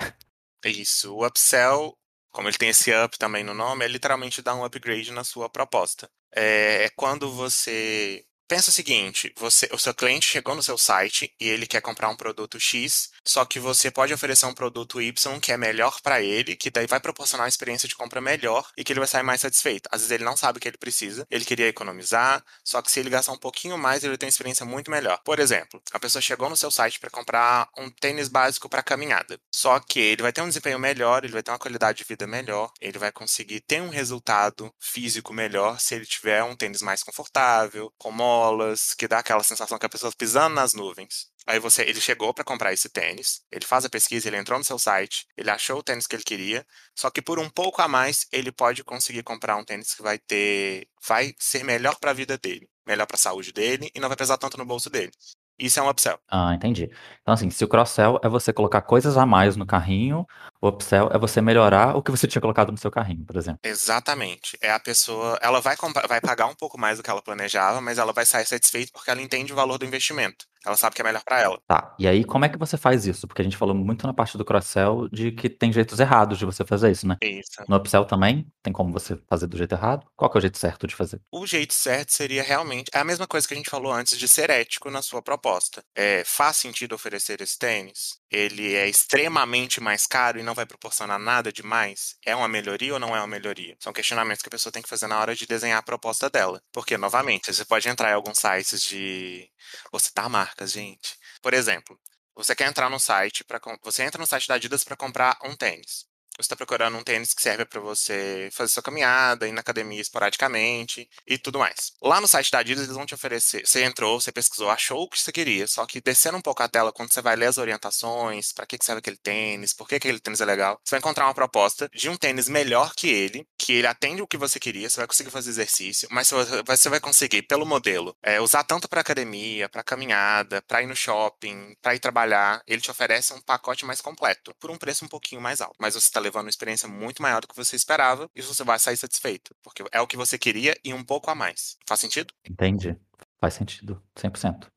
Isso. 0.65 1.15
O 1.15 1.25
upsell, 1.25 1.97
como 2.31 2.47
ele 2.47 2.57
tem 2.57 2.69
esse 2.69 2.91
up 2.93 3.17
também 3.17 3.43
no 3.43 3.53
nome, 3.53 3.85
é 3.85 3.87
literalmente 3.87 4.41
dar 4.41 4.55
um 4.55 4.63
upgrade 4.63 5.11
na 5.11 5.23
sua 5.23 5.49
proposta. 5.49 6.09
É, 6.33 6.85
é 6.85 6.89
quando 6.89 7.31
você 7.31 8.25
Pensa 8.49 8.71
o 8.71 8.73
seguinte, 8.73 9.31
você, 9.37 9.69
o 9.71 9.77
seu 9.77 9.93
cliente 9.93 10.25
chegou 10.25 10.55
no 10.55 10.63
seu 10.63 10.75
site 10.75 11.31
e 11.39 11.47
ele 11.47 11.67
quer 11.67 11.81
comprar 11.81 12.09
um 12.09 12.15
produto 12.15 12.59
X, 12.59 13.11
só 13.23 13.45
que 13.45 13.59
você 13.59 13.91
pode 13.91 14.11
oferecer 14.11 14.47
um 14.47 14.55
produto 14.55 14.99
Y 14.99 15.39
que 15.39 15.51
é 15.51 15.57
melhor 15.57 16.01
para 16.01 16.19
ele, 16.19 16.55
que 16.55 16.71
daí 16.71 16.87
vai 16.87 16.99
proporcionar 16.99 17.43
uma 17.43 17.49
experiência 17.49 17.87
de 17.87 17.95
compra 17.95 18.19
melhor 18.19 18.67
e 18.75 18.83
que 18.83 18.91
ele 18.91 19.01
vai 19.01 19.07
sair 19.07 19.21
mais 19.21 19.41
satisfeito. 19.41 19.87
Às 19.91 20.01
vezes 20.01 20.11
ele 20.13 20.23
não 20.23 20.35
sabe 20.35 20.57
o 20.57 20.59
que 20.59 20.67
ele 20.67 20.79
precisa, 20.79 21.27
ele 21.29 21.45
queria 21.45 21.67
economizar, 21.67 22.43
só 22.63 22.81
que 22.81 22.91
se 22.91 22.99
ele 22.99 23.11
gastar 23.11 23.33
um 23.33 23.37
pouquinho 23.37 23.77
mais, 23.77 24.03
ele 24.03 24.17
tem 24.17 24.25
uma 24.25 24.31
experiência 24.31 24.65
muito 24.65 24.89
melhor. 24.89 25.21
Por 25.23 25.37
exemplo, 25.37 25.79
a 25.91 25.99
pessoa 25.99 26.19
chegou 26.19 26.49
no 26.49 26.57
seu 26.57 26.71
site 26.71 26.99
para 26.99 27.11
comprar 27.11 27.69
um 27.77 27.87
tênis 27.91 28.29
básico 28.29 28.67
para 28.67 28.81
caminhada, 28.81 29.39
só 29.53 29.79
que 29.79 29.99
ele 29.99 30.23
vai 30.23 30.33
ter 30.33 30.41
um 30.41 30.47
desempenho 30.47 30.79
melhor, 30.79 31.23
ele 31.23 31.33
vai 31.33 31.43
ter 31.43 31.51
uma 31.51 31.59
qualidade 31.59 31.99
de 31.99 32.03
vida 32.03 32.25
melhor, 32.25 32.71
ele 32.81 32.97
vai 32.97 33.11
conseguir 33.11 33.59
ter 33.59 33.79
um 33.79 33.89
resultado 33.89 34.73
físico 34.79 35.35
melhor 35.35 35.79
se 35.79 35.93
ele 35.93 36.07
tiver 36.07 36.43
um 36.43 36.55
tênis 36.55 36.81
mais 36.81 37.03
confortável, 37.03 37.93
com 37.95 38.09
molas, 38.39 38.93
que 38.93 39.07
dá 39.07 39.19
aquela 39.19 39.43
sensação 39.43 39.77
que 39.77 39.85
a 39.85 39.89
pessoa 39.89 40.11
tá 40.11 40.15
pisando 40.17 40.55
nas 40.55 40.73
nuvens. 40.73 41.27
Aí 41.45 41.59
você, 41.59 41.81
ele 41.83 41.99
chegou 41.99 42.33
para 42.33 42.43
comprar 42.43 42.71
esse 42.71 42.87
tênis, 42.89 43.41
ele 43.51 43.65
faz 43.65 43.83
a 43.83 43.89
pesquisa, 43.89 44.27
ele 44.27 44.37
entrou 44.37 44.57
no 44.57 44.63
seu 44.63 44.79
site, 44.79 45.25
ele 45.35 45.49
achou 45.49 45.79
o 45.79 45.83
tênis 45.83 46.07
que 46.07 46.15
ele 46.15 46.23
queria, 46.23 46.65
só 46.95 47.09
que 47.09 47.21
por 47.21 47.39
um 47.39 47.49
pouco 47.49 47.81
a 47.81 47.87
mais 47.87 48.27
ele 48.31 48.51
pode 48.51 48.83
conseguir 48.83 49.23
comprar 49.23 49.57
um 49.57 49.65
tênis 49.65 49.93
que 49.93 50.01
vai 50.01 50.17
ter, 50.17 50.87
vai 51.05 51.33
ser 51.37 51.63
melhor 51.63 51.97
para 51.99 52.11
a 52.11 52.13
vida 52.13 52.37
dele, 52.37 52.69
melhor 52.87 53.05
para 53.05 53.15
a 53.15 53.19
saúde 53.19 53.51
dele 53.51 53.91
e 53.93 53.99
não 53.99 54.07
vai 54.07 54.17
pesar 54.17 54.37
tanto 54.37 54.57
no 54.57 54.65
bolso 54.65 54.89
dele. 54.89 55.11
Isso 55.57 55.77
é 55.77 55.83
um 55.83 55.89
upsell. 55.89 56.17
Ah, 56.29 56.53
entendi. 56.53 56.89
Então, 57.21 57.33
assim, 57.33 57.49
se 57.49 57.65
o 57.65 57.67
cross-sell 57.67 58.17
é 58.23 58.29
você 58.29 58.53
colocar 58.53 58.81
coisas 58.81 59.17
a 59.17 59.25
mais 59.25 59.57
no 59.57 59.65
carrinho, 59.65 60.25
o 60.61 60.67
upsell 60.67 61.09
é 61.11 61.17
você 61.17 61.41
melhorar 61.41 61.95
o 61.95 62.03
que 62.03 62.11
você 62.11 62.27
tinha 62.27 62.41
colocado 62.41 62.71
no 62.71 62.77
seu 62.77 62.91
carrinho, 62.91 63.25
por 63.25 63.37
exemplo. 63.37 63.59
Exatamente. 63.63 64.57
É 64.61 64.71
a 64.71 64.79
pessoa, 64.79 65.37
ela 65.41 65.59
vai, 65.61 65.75
vai 66.07 66.21
pagar 66.21 66.47
um 66.47 66.55
pouco 66.55 66.77
mais 66.77 66.97
do 66.97 67.03
que 67.03 67.09
ela 67.09 67.21
planejava, 67.21 67.81
mas 67.81 67.97
ela 67.97 68.13
vai 68.13 68.25
sair 68.25 68.45
satisfeita 68.45 68.91
porque 68.93 69.09
ela 69.09 69.21
entende 69.21 69.53
o 69.53 69.55
valor 69.55 69.77
do 69.77 69.85
investimento. 69.85 70.45
Ela 70.65 70.75
sabe 70.75 70.95
que 70.95 71.01
é 71.01 71.05
melhor 71.05 71.23
para 71.23 71.39
ela. 71.39 71.57
Tá. 71.65 71.95
E 71.97 72.07
aí, 72.07 72.23
como 72.25 72.43
é 72.43 72.49
que 72.49 72.57
você 72.57 72.75
faz 72.77 73.05
isso? 73.05 73.27
Porque 73.27 73.41
a 73.41 73.45
gente 73.45 73.55
falou 73.55 73.73
muito 73.73 74.05
na 74.05 74.13
parte 74.13 74.37
do 74.37 74.43
cross-sell 74.43 75.07
de 75.09 75.31
que 75.31 75.49
tem 75.49 75.71
jeitos 75.71 75.99
errados 75.99 76.37
de 76.37 76.45
você 76.45 76.65
fazer 76.65 76.91
isso, 76.91 77.07
né? 77.07 77.15
Isso. 77.21 77.63
No 77.67 77.77
upsell 77.77 78.03
também 78.03 78.45
tem 78.61 78.73
como 78.73 78.91
você 78.91 79.17
fazer 79.29 79.47
do 79.47 79.57
jeito 79.57 79.73
errado? 79.73 80.05
Qual 80.17 80.29
que 80.29 80.37
é 80.37 80.39
o 80.39 80.41
jeito 80.41 80.57
certo 80.57 80.85
de 80.85 80.95
fazer? 80.95 81.21
O 81.31 81.47
jeito 81.47 81.73
certo 81.73 82.11
seria 82.11 82.43
realmente 82.43 82.89
é 82.93 82.99
a 82.99 83.05
mesma 83.05 83.25
coisa 83.25 83.47
que 83.47 83.53
a 83.53 83.57
gente 83.57 83.69
falou 83.69 83.91
antes 83.91 84.17
de 84.17 84.27
ser 84.27 84.49
ético 84.49 84.91
na 84.91 85.01
sua 85.01 85.21
proposta. 85.21 85.81
É, 85.95 86.23
faz 86.25 86.57
sentido 86.57 86.93
oferecer 86.93 87.41
esse 87.41 87.57
tênis? 87.57 88.19
Ele 88.31 88.75
é 88.75 88.87
extremamente 88.87 89.81
mais 89.81 90.05
caro 90.05 90.39
e 90.39 90.43
não 90.43 90.53
vai 90.53 90.65
proporcionar 90.65 91.19
nada 91.19 91.51
demais? 91.51 92.15
É 92.25 92.35
uma 92.35 92.47
melhoria 92.47 92.93
ou 92.93 92.99
não 92.99 93.15
é 93.15 93.19
uma 93.19 93.27
melhoria? 93.27 93.75
São 93.79 93.93
questionamentos 93.93 94.41
que 94.41 94.49
a 94.49 94.51
pessoa 94.51 94.71
tem 94.71 94.81
que 94.81 94.89
fazer 94.89 95.07
na 95.07 95.19
hora 95.19 95.35
de 95.35 95.47
desenhar 95.47 95.79
a 95.79 95.83
proposta 95.83 96.29
dela. 96.29 96.61
Porque, 96.71 96.97
novamente, 96.97 97.53
você 97.53 97.65
pode 97.65 97.87
entrar 97.89 98.11
em 98.11 98.13
alguns 98.13 98.37
sites 98.39 98.81
de. 98.83 99.49
Vou 99.91 99.99
citar 99.99 100.29
marcas, 100.29 100.71
gente. 100.71 101.17
Por 101.41 101.53
exemplo, 101.53 101.99
você 102.35 102.55
quer 102.55 102.67
entrar 102.67 102.89
no 102.89 102.99
site 102.99 103.43
para 103.43 103.59
você 103.83 104.03
entra 104.03 104.19
no 104.19 104.27
site 104.27 104.47
da 104.47 104.55
Adidas 104.55 104.83
para 104.83 104.95
comprar 104.95 105.37
um 105.43 105.55
tênis. 105.55 106.08
Você 106.39 106.45
está 106.45 106.55
procurando 106.55 106.97
um 106.97 107.03
tênis 107.03 107.33
que 107.33 107.41
serve 107.41 107.65
para 107.65 107.81
você 107.81 108.49
fazer 108.53 108.71
sua 108.71 108.81
caminhada, 108.81 109.45
ir 109.45 109.51
na 109.51 109.59
academia 109.59 109.99
esporadicamente 109.99 111.09
e 111.27 111.37
tudo 111.37 111.59
mais. 111.59 111.91
Lá 112.01 112.21
no 112.21 112.29
site 112.29 112.49
da 112.49 112.59
Adidas, 112.59 112.85
eles 112.85 112.95
vão 112.95 113.05
te 113.05 113.13
oferecer. 113.13 113.67
Você 113.67 113.83
entrou, 113.83 114.21
você 114.21 114.31
pesquisou, 114.31 114.69
achou 114.69 115.01
o 115.01 115.09
que 115.09 115.19
você 115.19 115.33
queria, 115.33 115.67
só 115.67 115.85
que 115.85 115.99
descendo 115.99 116.37
um 116.37 116.41
pouco 116.41 116.63
a 116.63 116.69
tela, 116.69 116.93
quando 116.93 117.11
você 117.11 117.21
vai 117.21 117.35
ler 117.35 117.47
as 117.47 117.57
orientações, 117.57 118.53
para 118.53 118.65
que, 118.65 118.77
que 118.77 118.85
serve 118.85 118.99
aquele 118.99 119.17
tênis, 119.17 119.73
por 119.73 119.85
que 119.85 119.95
aquele 119.95 120.17
tênis 120.17 120.39
é 120.39 120.45
legal, 120.45 120.79
você 120.81 120.91
vai 120.91 120.99
encontrar 120.99 121.25
uma 121.25 121.33
proposta 121.33 121.89
de 121.93 122.07
um 122.07 122.15
tênis 122.15 122.47
melhor 122.47 122.93
que 122.95 123.09
ele, 123.09 123.45
que 123.57 123.73
ele 123.73 123.87
atende 123.87 124.21
o 124.21 124.27
que 124.27 124.37
você 124.37 124.61
queria, 124.61 124.89
você 124.89 124.95
vai 124.95 125.07
conseguir 125.07 125.31
fazer 125.31 125.49
exercício, 125.49 126.07
mas 126.09 126.31
você 126.65 126.87
vai 126.87 127.01
conseguir, 127.01 127.41
pelo 127.41 127.65
modelo, 127.65 128.15
é, 128.23 128.39
usar 128.39 128.63
tanto 128.63 128.87
para 128.87 129.01
academia, 129.01 129.67
para 129.67 129.83
caminhada, 129.83 130.61
para 130.61 130.81
ir 130.81 130.87
no 130.87 130.95
shopping, 130.95 131.75
para 131.81 131.95
ir 131.95 131.99
trabalhar. 131.99 132.61
Ele 132.65 132.81
te 132.81 132.89
oferece 132.89 133.33
um 133.33 133.41
pacote 133.41 133.85
mais 133.85 133.99
completo, 133.99 134.55
por 134.57 134.71
um 134.71 134.77
preço 134.77 135.03
um 135.03 135.09
pouquinho 135.09 135.41
mais 135.41 135.59
alto. 135.59 135.75
Mas 135.77 135.95
você 135.95 136.07
está 136.07 136.19
levando 136.29 136.45
uma 136.45 136.49
experiência 136.49 136.87
muito 136.87 137.21
maior 137.21 137.41
do 137.41 137.47
que 137.47 137.55
você 137.55 137.75
esperava 137.75 138.29
e 138.35 138.41
você 138.41 138.63
vai 138.63 138.79
sair 138.79 138.97
satisfeito, 138.97 139.53
porque 139.61 139.83
é 139.91 139.99
o 139.99 140.07
que 140.07 140.15
você 140.15 140.37
queria 140.37 140.75
e 140.83 140.93
um 140.93 141.03
pouco 141.03 141.29
a 141.29 141.35
mais. 141.35 141.77
Faz 141.87 141.99
sentido? 141.99 142.33
Entendi. 142.49 142.95
Faz 143.41 143.55
sentido, 143.55 144.01
100%. 144.15 144.67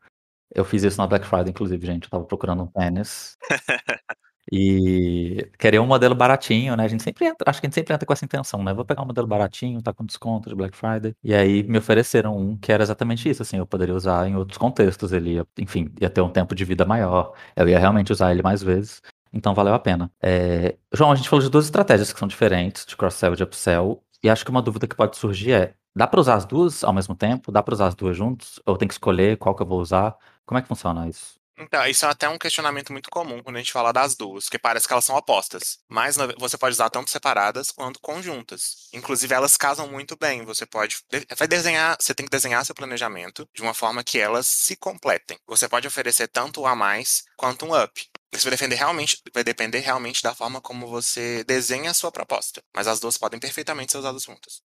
Eu 0.55 0.65
fiz 0.65 0.83
isso 0.83 0.99
na 0.99 1.07
Black 1.07 1.27
Friday, 1.27 1.51
inclusive, 1.51 1.87
gente. 1.87 2.05
Eu 2.05 2.11
tava 2.11 2.25
procurando 2.25 2.63
um 2.63 2.67
tênis. 2.67 3.37
e 4.53 5.51
queria 5.59 5.81
um 5.81 5.87
modelo 5.87 6.15
baratinho, 6.15 6.77
né? 6.77 6.85
A 6.85 6.89
gente 6.89 7.03
sempre 7.03 7.27
entra, 7.27 7.51
acho 7.51 7.61
que 7.61 7.67
a 7.67 7.69
gente 7.69 7.75
sempre 7.75 7.95
entra 7.95 8.07
com 8.07 8.13
essa 8.13 8.25
intenção, 8.25 8.63
né? 8.63 8.75
Vou 8.75 8.85
pegar 8.85 9.03
um 9.03 9.07
modelo 9.07 9.27
baratinho, 9.27 9.83
tá 9.83 9.93
com 9.93 10.05
desconto 10.05 10.51
de 10.51 10.55
Black 10.55 10.77
Friday. 10.77 11.15
E 11.25 11.35
aí 11.35 11.63
me 11.63 11.79
ofereceram 11.79 12.37
um 12.37 12.57
que 12.57 12.71
era 12.71 12.83
exatamente 12.83 13.29
isso, 13.29 13.43
assim, 13.43 13.57
eu 13.59 13.67
poderia 13.67 13.95
usar 13.95 14.29
em 14.29 14.37
outros 14.37 14.59
contextos. 14.59 15.13
Ele 15.13 15.35
ia, 15.35 15.47
enfim, 15.59 15.93
ia 16.01 16.11
ter 16.11 16.21
um 16.21 16.31
tempo 16.31 16.55
de 16.55 16.65
vida 16.65 16.85
maior. 16.85 17.33
Eu 17.57 17.69
ia 17.69 17.79
realmente 17.79 18.13
usar 18.13 18.31
ele 18.31 18.43
mais 18.43 18.63
vezes. 18.63 19.01
Então 19.33 19.55
valeu 19.55 19.75
a 19.75 19.79
pena. 19.79 20.11
É... 20.21 20.77
João, 20.93 21.13
a 21.13 21.15
gente 21.15 21.29
falou 21.29 21.43
de 21.43 21.51
duas 21.51 21.65
estratégias 21.65 22.13
que 22.13 22.19
são 22.19 22.29
diferentes, 22.29 22.85
de 22.85 22.97
cross-sell 22.97 23.33
e 23.33 23.37
de 23.37 23.43
upsell. 23.43 24.03
E 24.23 24.31
acho 24.31 24.45
que 24.45 24.51
uma 24.51 24.63
dúvida 24.63 24.87
que 24.87 24.95
pode 24.95 25.17
surgir 25.17 25.53
é: 25.53 25.75
dá 25.95 26.07
para 26.07 26.21
usar 26.21 26.35
as 26.35 26.45
duas 26.45 26.85
ao 26.85 26.93
mesmo 26.93 27.15
tempo? 27.15 27.51
Dá 27.51 27.63
para 27.63 27.75
usar 27.75 27.89
as 27.89 27.95
duas 27.95 28.17
juntos? 28.17 28.61
Ou 28.67 28.77
tem 28.77 28.89
que 28.89 28.95
escolher 28.95 29.37
qual 29.39 29.55
que 29.55 29.63
eu 29.63 29.67
vou 29.67 29.81
usar? 29.81 30.17
Como 30.45 30.59
é 30.59 30.63
que 30.63 30.69
funciona 30.69 31.09
isso? 31.09 31.41
Então, 31.59 31.87
isso 31.87 32.05
é 32.05 32.09
até 32.09 32.29
um 32.29 32.39
questionamento 32.39 32.93
muito 32.93 33.11
comum 33.11 33.43
quando 33.43 33.57
a 33.57 33.59
gente 33.59 33.73
fala 33.73 33.93
das 33.93 34.17
duas, 34.17 34.45
porque 34.45 34.59
parece 34.59 34.87
que 34.87 34.93
elas 34.93 35.05
são 35.05 35.17
opostas. 35.17 35.79
Mas 35.89 36.17
você 36.39 36.57
pode 36.57 36.73
usar 36.75 36.91
tanto 36.91 37.11
separadas 37.11 37.71
quanto 37.71 38.01
conjuntas. 38.01 38.89
Inclusive, 38.93 39.35
elas 39.35 39.57
casam 39.57 39.87
muito 39.87 40.17
bem. 40.17 40.45
Você 40.45 40.67
pode. 40.67 40.97
Vai 41.37 41.47
desenhar. 41.47 41.97
Você 42.01 42.15
tem 42.15 42.27
que 42.27 42.33
desenhar 42.33 42.65
seu 42.65 42.75
planejamento 42.75 43.49
de 43.55 43.63
uma 43.63 43.75
forma 43.75 44.03
que 44.03 44.19
elas 44.19 44.47
se 44.47 44.77
completem. 44.77 45.39
Você 45.47 45.69
pode 45.69 45.87
oferecer 45.87 46.27
tanto 46.29 46.67
a 46.67 46.75
mais 46.75 47.23
quanto 47.37 47.67
um 47.67 47.81
up. 47.81 48.11
Isso 48.35 48.49
vai 48.49 48.57
depender 48.57 48.77
realmente, 48.77 49.19
vai 49.35 49.45
depender 49.45 49.81
realmente 49.81 50.23
da 50.23 50.35
forma 50.35 50.59
como 50.59 50.87
você 50.87 51.45
desenha 51.45 51.91
a 51.91 51.95
sua 51.95 52.11
proposta. 52.11 52.63
Mas 52.75 52.89
as 52.89 52.99
duas 52.99 53.19
podem 53.19 53.39
perfeitamente 53.39 53.93
ser 53.93 53.99
usadas 53.99 54.23
juntas. 54.23 54.63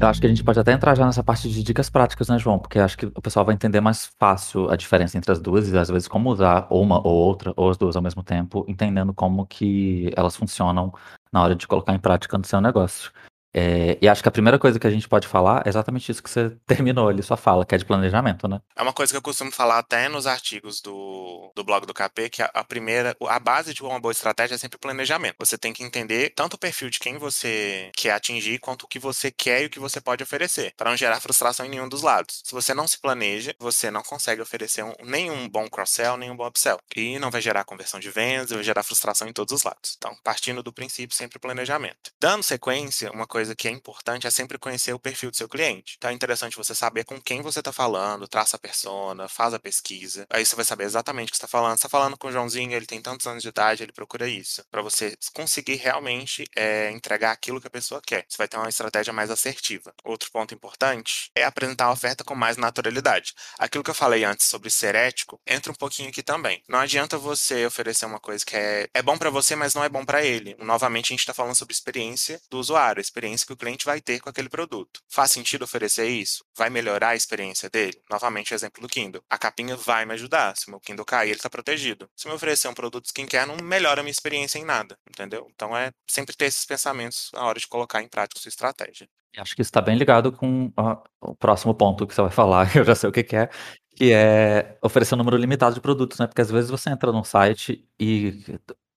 Eu 0.00 0.06
acho 0.06 0.20
que 0.20 0.26
a 0.26 0.28
gente 0.28 0.42
pode 0.44 0.58
até 0.58 0.72
entrar 0.72 0.96
já 0.96 1.06
nessa 1.06 1.22
parte 1.22 1.48
de 1.48 1.62
dicas 1.62 1.88
práticas, 1.90 2.28
né, 2.28 2.38
João? 2.38 2.58
Porque 2.58 2.78
acho 2.80 2.98
que 2.98 3.06
o 3.06 3.22
pessoal 3.22 3.44
vai 3.44 3.54
entender 3.54 3.80
mais 3.80 4.06
fácil 4.18 4.68
a 4.68 4.76
diferença 4.76 5.16
entre 5.16 5.30
as 5.30 5.40
duas 5.40 5.68
e 5.68 5.78
às 5.78 5.88
vezes 5.88 6.08
como 6.08 6.30
usar 6.30 6.66
uma 6.70 6.98
ou 7.04 7.14
outra, 7.14 7.52
ou 7.56 7.70
as 7.70 7.76
duas 7.76 7.94
ao 7.94 8.02
mesmo 8.02 8.22
tempo, 8.22 8.64
entendendo 8.68 9.14
como 9.14 9.46
que 9.46 10.10
elas 10.16 10.34
funcionam 10.36 10.92
na 11.32 11.42
hora 11.42 11.54
de 11.54 11.66
colocar 11.68 11.94
em 11.94 11.98
prática 11.98 12.36
no 12.36 12.44
seu 12.44 12.60
negócio. 12.60 13.12
É, 13.52 13.98
e 14.00 14.08
acho 14.08 14.22
que 14.22 14.28
a 14.28 14.32
primeira 14.32 14.58
coisa 14.58 14.78
que 14.78 14.86
a 14.86 14.90
gente 14.90 15.08
pode 15.08 15.26
falar 15.26 15.62
é 15.64 15.68
exatamente 15.68 16.10
isso 16.10 16.22
que 16.22 16.30
você 16.30 16.50
terminou 16.66 17.08
ali, 17.08 17.22
sua 17.22 17.36
fala, 17.36 17.64
que 17.64 17.74
é 17.74 17.78
de 17.78 17.84
planejamento, 17.84 18.46
né? 18.46 18.60
É 18.76 18.82
uma 18.82 18.92
coisa 18.92 19.12
que 19.12 19.16
eu 19.16 19.22
costumo 19.22 19.50
falar 19.50 19.78
até 19.78 20.08
nos 20.08 20.26
artigos 20.26 20.80
do, 20.80 21.50
do 21.54 21.64
blog 21.64 21.86
do 21.86 21.94
KP, 21.94 22.30
que 22.30 22.42
a, 22.42 22.50
a 22.52 22.64
primeira, 22.64 23.16
a 23.26 23.38
base 23.38 23.72
de 23.72 23.82
uma 23.82 23.98
boa 24.00 24.12
estratégia 24.12 24.54
é 24.54 24.58
sempre 24.58 24.78
planejamento. 24.78 25.36
Você 25.38 25.56
tem 25.56 25.72
que 25.72 25.82
entender 25.82 26.32
tanto 26.34 26.54
o 26.54 26.58
perfil 26.58 26.90
de 26.90 26.98
quem 26.98 27.16
você 27.16 27.90
quer 27.96 28.12
atingir, 28.12 28.58
quanto 28.58 28.84
o 28.84 28.88
que 28.88 28.98
você 28.98 29.30
quer 29.30 29.62
e 29.62 29.66
o 29.66 29.70
que 29.70 29.80
você 29.80 30.00
pode 30.00 30.22
oferecer, 30.22 30.72
para 30.76 30.90
não 30.90 30.96
gerar 30.96 31.20
frustração 31.20 31.66
em 31.66 31.70
nenhum 31.70 31.88
dos 31.88 32.02
lados. 32.02 32.42
Se 32.44 32.52
você 32.52 32.74
não 32.74 32.86
se 32.86 33.00
planeja, 33.00 33.54
você 33.58 33.90
não 33.90 34.02
consegue 34.02 34.42
oferecer 34.42 34.84
um, 34.84 34.92
nenhum 35.04 35.48
bom 35.48 35.68
cross-sell, 35.68 36.16
nenhum 36.16 36.36
bom 36.36 36.46
upsell. 36.46 36.78
E 36.94 37.18
não 37.18 37.30
vai 37.30 37.40
gerar 37.40 37.64
conversão 37.64 37.98
de 37.98 38.10
vendas, 38.10 38.50
vai 38.50 38.62
gerar 38.62 38.82
frustração 38.82 39.28
em 39.28 39.32
todos 39.32 39.52
os 39.52 39.62
lados. 39.62 39.94
Então, 39.96 40.14
partindo 40.22 40.62
do 40.62 40.72
princípio, 40.72 41.16
sempre 41.16 41.38
planejamento. 41.38 42.12
Dando 42.20 42.42
sequência, 42.42 43.10
uma 43.10 43.26
coisa 43.26 43.37
coisa 43.38 43.54
que 43.54 43.68
é 43.68 43.70
importante 43.70 44.26
é 44.26 44.30
sempre 44.32 44.58
conhecer 44.58 44.92
o 44.92 44.98
perfil 44.98 45.30
do 45.30 45.36
seu 45.36 45.48
cliente. 45.48 45.94
Então 45.96 46.10
é 46.10 46.12
interessante 46.12 46.56
você 46.56 46.74
saber 46.74 47.04
com 47.04 47.20
quem 47.20 47.40
você 47.40 47.60
está 47.60 47.72
falando, 47.72 48.26
traça 48.26 48.56
a 48.56 48.58
persona, 48.58 49.28
faz 49.28 49.54
a 49.54 49.60
pesquisa. 49.60 50.26
Aí 50.28 50.44
você 50.44 50.56
vai 50.56 50.64
saber 50.64 50.82
exatamente 50.82 51.28
o 51.28 51.30
que 51.30 51.36
está 51.36 51.46
falando. 51.46 51.76
Está 51.76 51.88
falando 51.88 52.18
com 52.18 52.26
o 52.26 52.32
Joãozinho, 52.32 52.72
ele 52.72 52.84
tem 52.84 53.00
tantos 53.00 53.28
anos 53.28 53.40
de 53.40 53.48
idade, 53.48 53.84
ele 53.84 53.92
procura 53.92 54.28
isso. 54.28 54.64
Para 54.72 54.82
você 54.82 55.16
conseguir 55.32 55.76
realmente 55.76 56.46
é, 56.56 56.90
entregar 56.90 57.30
aquilo 57.30 57.60
que 57.60 57.68
a 57.68 57.70
pessoa 57.70 58.02
quer. 58.04 58.24
Você 58.28 58.36
vai 58.36 58.48
ter 58.48 58.56
uma 58.56 58.68
estratégia 58.68 59.12
mais 59.12 59.30
assertiva. 59.30 59.94
Outro 60.02 60.28
ponto 60.32 60.52
importante 60.52 61.30
é 61.32 61.44
apresentar 61.44 61.84
a 61.84 61.92
oferta 61.92 62.24
com 62.24 62.34
mais 62.34 62.56
naturalidade. 62.56 63.34
Aquilo 63.56 63.84
que 63.84 63.90
eu 63.90 63.94
falei 63.94 64.24
antes 64.24 64.48
sobre 64.48 64.68
ser 64.68 64.96
ético, 64.96 65.40
entra 65.46 65.70
um 65.70 65.76
pouquinho 65.76 66.08
aqui 66.08 66.24
também. 66.24 66.60
Não 66.68 66.80
adianta 66.80 67.16
você 67.16 67.64
oferecer 67.66 68.04
uma 68.04 68.18
coisa 68.18 68.44
que 68.44 68.56
é, 68.56 68.88
é 68.92 69.00
bom 69.00 69.16
para 69.16 69.30
você, 69.30 69.54
mas 69.54 69.74
não 69.74 69.84
é 69.84 69.88
bom 69.88 70.04
para 70.04 70.24
ele. 70.24 70.56
Novamente, 70.58 71.06
a 71.06 71.14
gente 71.14 71.20
está 71.20 71.32
falando 71.32 71.54
sobre 71.54 71.72
experiência 71.72 72.40
do 72.50 72.58
usuário, 72.58 72.98
a 72.98 73.02
experiência 73.28 73.46
que 73.46 73.52
o 73.52 73.56
cliente 73.56 73.84
vai 73.84 74.00
ter 74.00 74.20
com 74.20 74.28
aquele 74.28 74.48
produto. 74.48 75.00
Faz 75.08 75.30
sentido 75.30 75.62
oferecer 75.62 76.06
isso? 76.06 76.44
Vai 76.56 76.70
melhorar 76.70 77.10
a 77.10 77.16
experiência 77.16 77.68
dele? 77.68 78.00
Novamente, 78.10 78.54
exemplo 78.54 78.82
do 78.82 78.88
Kindle. 78.88 79.22
A 79.28 79.38
capinha 79.38 79.76
vai 79.76 80.04
me 80.04 80.14
ajudar. 80.14 80.56
Se 80.56 80.68
o 80.68 80.70
meu 80.70 80.80
Kindle 80.80 81.04
cair, 81.04 81.28
ele 81.28 81.36
está 81.36 81.50
protegido. 81.50 82.08
Se 82.16 82.28
eu 82.28 82.34
oferecer 82.34 82.68
um 82.68 82.74
produto 82.74 83.06
skincare, 83.06 83.46
não 83.46 83.56
melhora 83.56 84.00
a 84.00 84.02
minha 84.02 84.10
experiência 84.10 84.58
em 84.58 84.64
nada, 84.64 84.96
entendeu? 85.08 85.46
Então 85.54 85.76
é 85.76 85.90
sempre 86.06 86.36
ter 86.36 86.46
esses 86.46 86.64
pensamentos 86.64 87.30
na 87.34 87.44
hora 87.44 87.58
de 87.58 87.66
colocar 87.66 88.02
em 88.02 88.08
prática 88.08 88.40
sua 88.40 88.48
estratégia. 88.48 89.08
Acho 89.36 89.54
que 89.54 89.62
isso 89.62 89.68
está 89.68 89.80
bem 89.80 89.96
ligado 89.96 90.32
com 90.32 90.72
a, 90.76 91.00
o 91.20 91.34
próximo 91.34 91.74
ponto 91.74 92.06
que 92.06 92.14
você 92.14 92.22
vai 92.22 92.30
falar, 92.30 92.66
eu 92.76 92.84
já 92.84 92.94
sei 92.94 93.08
o 93.08 93.12
que, 93.12 93.22
que 93.22 93.36
é, 93.36 93.48
que 93.94 94.12
é 94.12 94.78
oferecer 94.82 95.14
um 95.14 95.18
número 95.18 95.36
limitado 95.36 95.74
de 95.74 95.80
produtos, 95.80 96.18
né? 96.18 96.26
Porque 96.26 96.40
às 96.40 96.50
vezes 96.50 96.70
você 96.70 96.90
entra 96.90 97.12
num 97.12 97.22
site 97.22 97.86
e 98.00 98.42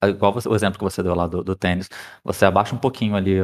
igual 0.03 0.33
você, 0.33 0.47
o 0.49 0.55
exemplo 0.55 0.77
que 0.77 0.83
você 0.83 1.03
deu 1.03 1.15
lá 1.15 1.27
do, 1.27 1.43
do 1.43 1.55
tênis, 1.55 1.89
você 2.23 2.45
abaixa 2.45 2.75
um 2.75 2.77
pouquinho 2.77 3.15
ali, 3.15 3.37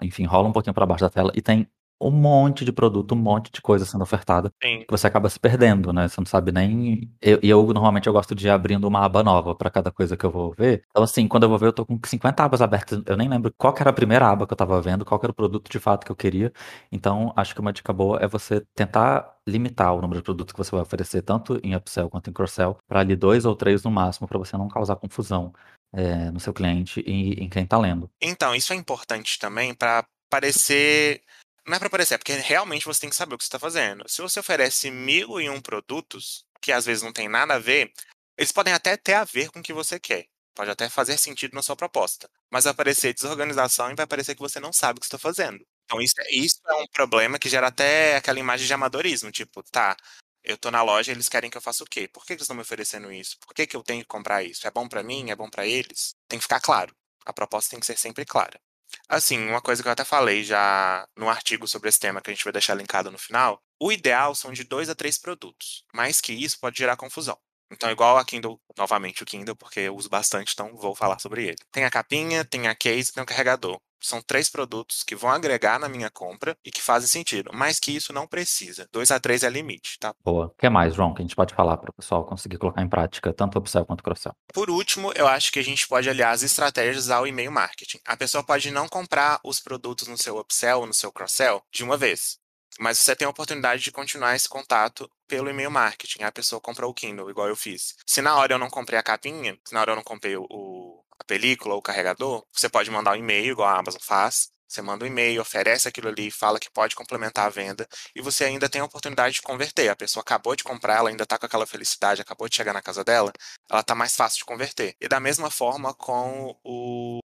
enfim, 0.00 0.24
rola 0.24 0.48
um 0.48 0.52
pouquinho 0.52 0.74
para 0.74 0.86
baixo 0.86 1.04
da 1.04 1.10
tela 1.10 1.32
e 1.34 1.42
tem 1.42 1.66
um 2.02 2.10
monte 2.10 2.64
de 2.64 2.72
produto, 2.72 3.12
um 3.14 3.18
monte 3.18 3.50
de 3.52 3.62
coisa 3.62 3.84
sendo 3.84 4.02
ofertada, 4.02 4.52
Sim. 4.62 4.80
que 4.80 4.86
você 4.90 5.06
acaba 5.06 5.28
se 5.28 5.38
perdendo, 5.38 5.92
né? 5.92 6.08
Você 6.08 6.20
não 6.20 6.26
sabe 6.26 6.50
nem. 6.50 7.10
E 7.22 7.30
eu, 7.30 7.38
eu, 7.42 7.66
normalmente 7.72 8.06
eu 8.08 8.12
gosto 8.12 8.34
de 8.34 8.46
ir 8.48 8.50
abrindo 8.50 8.86
uma 8.86 9.04
aba 9.04 9.22
nova 9.22 9.54
para 9.54 9.70
cada 9.70 9.90
coisa 9.90 10.16
que 10.16 10.26
eu 10.26 10.30
vou 10.30 10.52
ver. 10.52 10.82
Então, 10.90 11.02
assim, 11.04 11.28
quando 11.28 11.44
eu 11.44 11.48
vou 11.48 11.58
ver, 11.58 11.66
eu 11.66 11.72
tô 11.72 11.86
com 11.86 11.98
50 12.04 12.42
abas 12.42 12.60
abertas. 12.60 13.00
Eu 13.06 13.16
nem 13.16 13.28
lembro 13.28 13.52
qual 13.56 13.74
era 13.78 13.90
a 13.90 13.92
primeira 13.92 14.26
aba 14.28 14.46
que 14.46 14.52
eu 14.52 14.56
tava 14.56 14.80
vendo, 14.80 15.04
qual 15.04 15.20
era 15.22 15.30
o 15.30 15.34
produto 15.34 15.70
de 15.70 15.78
fato 15.78 16.04
que 16.04 16.10
eu 16.12 16.16
queria. 16.16 16.52
Então, 16.90 17.32
acho 17.36 17.54
que 17.54 17.60
uma 17.60 17.72
dica 17.72 17.92
boa 17.92 18.18
é 18.20 18.26
você 18.26 18.62
tentar 18.74 19.36
limitar 19.46 19.94
o 19.94 20.00
número 20.00 20.20
de 20.20 20.24
produtos 20.24 20.52
que 20.52 20.58
você 20.58 20.70
vai 20.72 20.82
oferecer, 20.82 21.22
tanto 21.22 21.60
em 21.62 21.74
upsell 21.74 22.08
quanto 22.08 22.30
em 22.30 22.32
cross-sell, 22.32 22.76
para 22.86 23.00
ali 23.00 23.16
dois 23.16 23.44
ou 23.44 23.54
três 23.56 23.82
no 23.84 23.90
máximo, 23.90 24.26
para 24.28 24.38
você 24.38 24.56
não 24.56 24.68
causar 24.68 24.96
confusão 24.96 25.52
é, 25.92 26.30
no 26.30 26.40
seu 26.40 26.52
cliente 26.52 27.02
e 27.06 27.34
em 27.34 27.48
quem 27.48 27.64
está 27.64 27.78
lendo. 27.78 28.10
Então, 28.20 28.54
isso 28.54 28.72
é 28.72 28.76
importante 28.76 29.38
também 29.38 29.74
para 29.74 30.06
parecer. 30.30 31.22
Não 31.66 31.76
é 31.76 31.78
para 31.78 31.90
parecer, 31.90 32.14
é 32.14 32.18
porque 32.18 32.32
realmente 32.32 32.86
você 32.86 33.00
tem 33.00 33.10
que 33.10 33.16
saber 33.16 33.34
o 33.34 33.38
que 33.38 33.44
você 33.44 33.48
está 33.48 33.58
fazendo. 33.58 34.04
Se 34.08 34.20
você 34.20 34.40
oferece 34.40 34.90
mil 34.90 35.40
e 35.40 35.48
um 35.48 35.60
produtos, 35.60 36.44
que 36.60 36.72
às 36.72 36.84
vezes 36.86 37.02
não 37.02 37.12
tem 37.12 37.28
nada 37.28 37.54
a 37.54 37.58
ver, 37.58 37.92
eles 38.36 38.52
podem 38.52 38.72
até 38.72 38.96
ter 38.96 39.14
a 39.14 39.24
ver 39.24 39.50
com 39.50 39.60
o 39.60 39.62
que 39.62 39.72
você 39.72 40.00
quer. 40.00 40.26
Pode 40.54 40.70
até 40.70 40.88
fazer 40.88 41.16
sentido 41.18 41.54
na 41.54 41.62
sua 41.62 41.76
proposta. 41.76 42.28
Mas 42.50 42.64
vai 42.64 42.72
aparecer 42.72 43.14
desorganização 43.14 43.90
e 43.90 43.94
vai 43.94 44.06
parecer 44.06 44.34
que 44.34 44.40
você 44.40 44.60
não 44.60 44.72
sabe 44.72 44.98
o 44.98 45.00
que 45.00 45.06
está 45.06 45.18
fazendo. 45.18 45.64
Então, 45.84 46.00
isso, 46.00 46.14
é, 46.18 46.34
isso 46.34 46.60
é 46.66 46.74
um 46.74 46.86
problema 46.92 47.38
que 47.38 47.48
gera 47.48 47.68
até 47.68 48.16
aquela 48.16 48.38
imagem 48.38 48.66
de 48.66 48.72
amadorismo. 48.72 49.30
Tipo, 49.30 49.62
tá, 49.70 49.96
eu 50.44 50.56
tô 50.56 50.70
na 50.70 50.82
loja, 50.82 51.12
eles 51.12 51.28
querem 51.28 51.50
que 51.50 51.56
eu 51.56 51.62
faça 51.62 51.84
o 51.84 51.86
quê? 51.86 52.08
Por 52.08 52.24
que 52.24 52.32
eles 52.32 52.42
estão 52.42 52.56
me 52.56 52.62
oferecendo 52.62 53.12
isso? 53.12 53.38
Por 53.40 53.54
que, 53.54 53.66
que 53.66 53.76
eu 53.76 53.82
tenho 53.82 54.02
que 54.02 54.08
comprar 54.08 54.42
isso? 54.42 54.66
É 54.66 54.70
bom 54.70 54.88
para 54.88 55.02
mim? 55.02 55.30
É 55.30 55.36
bom 55.36 55.48
para 55.48 55.66
eles? 55.66 56.14
Tem 56.28 56.38
que 56.38 56.44
ficar 56.44 56.60
claro. 56.60 56.94
A 57.24 57.32
proposta 57.32 57.70
tem 57.70 57.80
que 57.80 57.86
ser 57.86 57.98
sempre 57.98 58.24
clara. 58.24 58.60
Assim, 59.08 59.38
uma 59.48 59.60
coisa 59.60 59.82
que 59.82 59.88
eu 59.88 59.92
até 59.92 60.04
falei 60.04 60.44
já 60.44 61.06
no 61.16 61.28
artigo 61.28 61.66
sobre 61.66 61.88
esse 61.88 61.98
tema, 61.98 62.20
que 62.20 62.30
a 62.30 62.34
gente 62.34 62.44
vai 62.44 62.52
deixar 62.52 62.74
linkado 62.74 63.10
no 63.10 63.18
final, 63.18 63.62
o 63.80 63.92
ideal 63.92 64.34
são 64.34 64.52
de 64.52 64.64
dois 64.64 64.88
a 64.88 64.94
três 64.94 65.18
produtos. 65.18 65.84
Mais 65.94 66.20
que 66.20 66.32
isso 66.32 66.58
pode 66.58 66.78
gerar 66.78 66.96
confusão. 66.96 67.38
Então, 67.70 67.90
igual 67.90 68.18
a 68.18 68.24
Kindle, 68.24 68.60
novamente 68.76 69.22
o 69.22 69.26
Kindle, 69.26 69.56
porque 69.56 69.80
eu 69.80 69.96
uso 69.96 70.08
bastante, 70.08 70.52
então 70.52 70.76
vou 70.76 70.94
falar 70.94 71.18
sobre 71.18 71.46
ele. 71.46 71.56
Tem 71.70 71.84
a 71.84 71.90
capinha, 71.90 72.44
tem 72.44 72.68
a 72.68 72.74
case 72.74 73.12
tem 73.12 73.22
o 73.22 73.26
carregador. 73.26 73.80
São 74.02 74.20
três 74.20 74.50
produtos 74.50 75.02
que 75.02 75.14
vão 75.14 75.30
agregar 75.30 75.78
na 75.78 75.88
minha 75.88 76.10
compra 76.10 76.56
e 76.64 76.70
que 76.70 76.82
fazem 76.82 77.08
sentido. 77.08 77.52
Mais 77.52 77.78
que 77.78 77.94
isso, 77.94 78.12
não 78.12 78.26
precisa. 78.26 78.88
Dois 78.92 79.10
a 79.10 79.20
três 79.20 79.42
é 79.42 79.48
limite, 79.48 79.98
tá? 79.98 80.14
Boa. 80.24 80.46
O 80.46 80.50
que 80.50 80.68
mais, 80.68 80.94
João, 80.94 81.14
que 81.14 81.22
a 81.22 81.24
gente 81.24 81.36
pode 81.36 81.54
falar 81.54 81.76
para 81.76 81.90
o 81.90 81.94
pessoal 81.94 82.24
conseguir 82.24 82.58
colocar 82.58 82.82
em 82.82 82.88
prática, 82.88 83.32
tanto 83.32 83.56
o 83.56 83.58
upsell 83.60 83.86
quanto 83.86 84.00
o 84.00 84.04
cross-sell? 84.04 84.34
Por 84.52 84.70
último, 84.70 85.12
eu 85.14 85.26
acho 85.26 85.52
que 85.52 85.58
a 85.58 85.64
gente 85.64 85.86
pode 85.86 86.08
aliar 86.08 86.32
as 86.32 86.42
estratégias 86.42 87.10
ao 87.10 87.26
e-mail 87.26 87.52
marketing. 87.52 88.00
A 88.04 88.16
pessoa 88.16 88.44
pode 88.44 88.70
não 88.70 88.88
comprar 88.88 89.40
os 89.44 89.60
produtos 89.60 90.08
no 90.08 90.18
seu 90.18 90.38
upsell, 90.38 90.86
no 90.86 90.94
seu 90.94 91.12
cross-sell, 91.12 91.62
de 91.72 91.84
uma 91.84 91.96
vez. 91.96 92.40
Mas 92.78 92.98
você 92.98 93.14
tem 93.14 93.26
a 93.26 93.30
oportunidade 93.30 93.82
de 93.82 93.92
continuar 93.92 94.34
esse 94.34 94.48
contato 94.48 95.10
pelo 95.28 95.50
e-mail 95.50 95.70
marketing. 95.70 96.22
A 96.22 96.32
pessoa 96.32 96.60
comprou 96.60 96.90
o 96.90 96.94
Kindle, 96.94 97.30
igual 97.30 97.48
eu 97.48 97.56
fiz. 97.56 97.94
Se 98.06 98.22
na 98.22 98.34
hora 98.36 98.54
eu 98.54 98.58
não 98.58 98.70
comprei 98.70 98.98
a 98.98 99.02
capinha, 99.02 99.58
se 99.64 99.74
na 99.74 99.80
hora 99.80 99.92
eu 99.92 99.96
não 99.96 100.02
comprei 100.02 100.36
o, 100.36 101.04
a 101.22 101.24
película 101.24 101.74
ou 101.74 101.80
o 101.80 101.82
carregador, 101.82 102.44
você 102.52 102.68
pode 102.68 102.90
mandar 102.90 103.12
um 103.12 103.16
e-mail, 103.16 103.52
igual 103.52 103.68
a 103.68 103.78
Amazon 103.78 104.00
faz. 104.02 104.50
Você 104.68 104.80
manda 104.80 105.04
um 105.04 105.08
e-mail, 105.08 105.42
oferece 105.42 105.86
aquilo 105.86 106.08
ali, 106.08 106.30
fala 106.30 106.58
que 106.58 106.70
pode 106.70 106.94
complementar 106.94 107.46
a 107.46 107.50
venda 107.50 107.86
e 108.16 108.22
você 108.22 108.44
ainda 108.44 108.70
tem 108.70 108.80
a 108.80 108.84
oportunidade 108.86 109.34
de 109.34 109.42
converter. 109.42 109.90
A 109.90 109.96
pessoa 109.96 110.22
acabou 110.22 110.56
de 110.56 110.64
comprar, 110.64 110.96
ela 110.96 111.10
ainda 111.10 111.24
está 111.24 111.38
com 111.38 111.44
aquela 111.44 111.66
felicidade, 111.66 112.22
acabou 112.22 112.48
de 112.48 112.56
chegar 112.56 112.72
na 112.72 112.80
casa 112.80 113.04
dela, 113.04 113.30
ela 113.70 113.80
está 113.80 113.94
mais 113.94 114.16
fácil 114.16 114.38
de 114.38 114.44
converter. 114.46 114.96
E 114.98 115.08
da 115.08 115.20
mesma 115.20 115.50
forma 115.50 115.92
com 115.92 116.58
o 116.64 117.20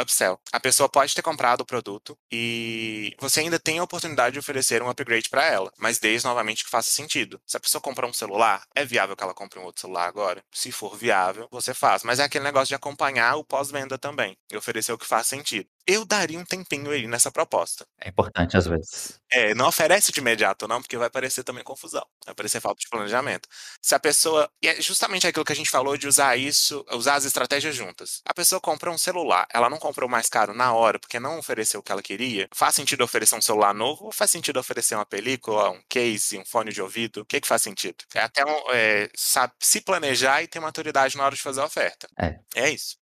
upsell. 0.00 0.38
A 0.52 0.60
pessoa 0.60 0.88
pode 0.88 1.14
ter 1.14 1.22
comprado 1.22 1.62
o 1.62 1.66
produto 1.66 2.16
e 2.30 3.14
você 3.18 3.40
ainda 3.40 3.58
tem 3.58 3.78
a 3.78 3.82
oportunidade 3.82 4.34
de 4.34 4.38
oferecer 4.38 4.82
um 4.82 4.88
upgrade 4.88 5.28
para 5.28 5.44
ela, 5.44 5.72
mas 5.78 5.98
desde 5.98 6.26
novamente 6.26 6.64
que 6.64 6.70
faça 6.70 6.90
sentido. 6.90 7.40
Se 7.46 7.56
a 7.56 7.60
pessoa 7.60 7.80
comprar 7.80 8.06
um 8.06 8.12
celular, 8.12 8.62
é 8.74 8.84
viável 8.84 9.16
que 9.16 9.22
ela 9.22 9.34
compre 9.34 9.58
um 9.58 9.64
outro 9.64 9.80
celular 9.80 10.08
agora? 10.08 10.42
Se 10.52 10.72
for 10.72 10.96
viável, 10.96 11.48
você 11.50 11.74
faz. 11.74 12.02
Mas 12.02 12.18
é 12.18 12.24
aquele 12.24 12.44
negócio 12.44 12.68
de 12.68 12.74
acompanhar 12.74 13.36
o 13.36 13.44
pós-venda 13.44 13.98
também 13.98 14.36
e 14.50 14.56
oferecer 14.56 14.92
o 14.92 14.98
que 14.98 15.06
faz 15.06 15.26
sentido. 15.26 15.68
Eu 15.88 16.04
daria 16.04 16.38
um 16.38 16.44
tempinho 16.44 16.90
aí 16.90 17.06
nessa 17.06 17.32
proposta. 17.32 17.86
É 17.98 18.10
importante 18.10 18.58
às 18.58 18.66
vezes. 18.66 19.18
É, 19.32 19.54
não 19.54 19.68
oferece 19.68 20.12
de 20.12 20.20
imediato, 20.20 20.68
não, 20.68 20.82
porque 20.82 20.98
vai 20.98 21.08
parecer 21.08 21.42
também 21.42 21.64
confusão. 21.64 22.06
Vai 22.26 22.34
parecer 22.34 22.60
falta 22.60 22.78
de 22.78 22.88
planejamento. 22.90 23.48
Se 23.80 23.94
a 23.94 23.98
pessoa. 23.98 24.50
E 24.62 24.68
é 24.68 24.82
justamente 24.82 25.26
aquilo 25.26 25.46
que 25.46 25.52
a 25.52 25.56
gente 25.56 25.70
falou 25.70 25.96
de 25.96 26.06
usar 26.06 26.36
isso, 26.36 26.84
usar 26.92 27.14
as 27.14 27.24
estratégias 27.24 27.74
juntas. 27.74 28.20
A 28.26 28.34
pessoa 28.34 28.60
comprou 28.60 28.94
um 28.94 28.98
celular, 28.98 29.46
ela 29.50 29.70
não 29.70 29.78
comprou 29.78 30.10
mais 30.10 30.28
caro 30.28 30.52
na 30.52 30.74
hora, 30.74 30.98
porque 30.98 31.18
não 31.18 31.38
ofereceu 31.38 31.80
o 31.80 31.82
que 31.82 31.90
ela 31.90 32.02
queria. 32.02 32.48
Faz 32.54 32.74
sentido 32.74 33.02
oferecer 33.02 33.36
um 33.36 33.40
celular 33.40 33.72
novo 33.72 34.04
ou 34.04 34.12
faz 34.12 34.30
sentido 34.30 34.60
oferecer 34.60 34.94
uma 34.94 35.06
película, 35.06 35.70
um 35.70 35.80
case, 35.88 36.36
um 36.36 36.44
fone 36.44 36.70
de 36.70 36.82
ouvido? 36.82 37.22
O 37.22 37.24
que, 37.24 37.40
que 37.40 37.48
faz 37.48 37.62
sentido? 37.62 38.04
É 38.14 38.20
até 38.20 38.44
um, 38.44 38.72
é, 38.74 39.08
sabe, 39.16 39.54
se 39.58 39.80
planejar 39.80 40.42
e 40.42 40.48
ter 40.48 40.60
maturidade 40.60 41.16
na 41.16 41.24
hora 41.24 41.34
de 41.34 41.40
fazer 41.40 41.62
a 41.62 41.64
oferta. 41.64 42.06
É. 42.20 42.38
É 42.54 42.70
isso. 42.70 42.98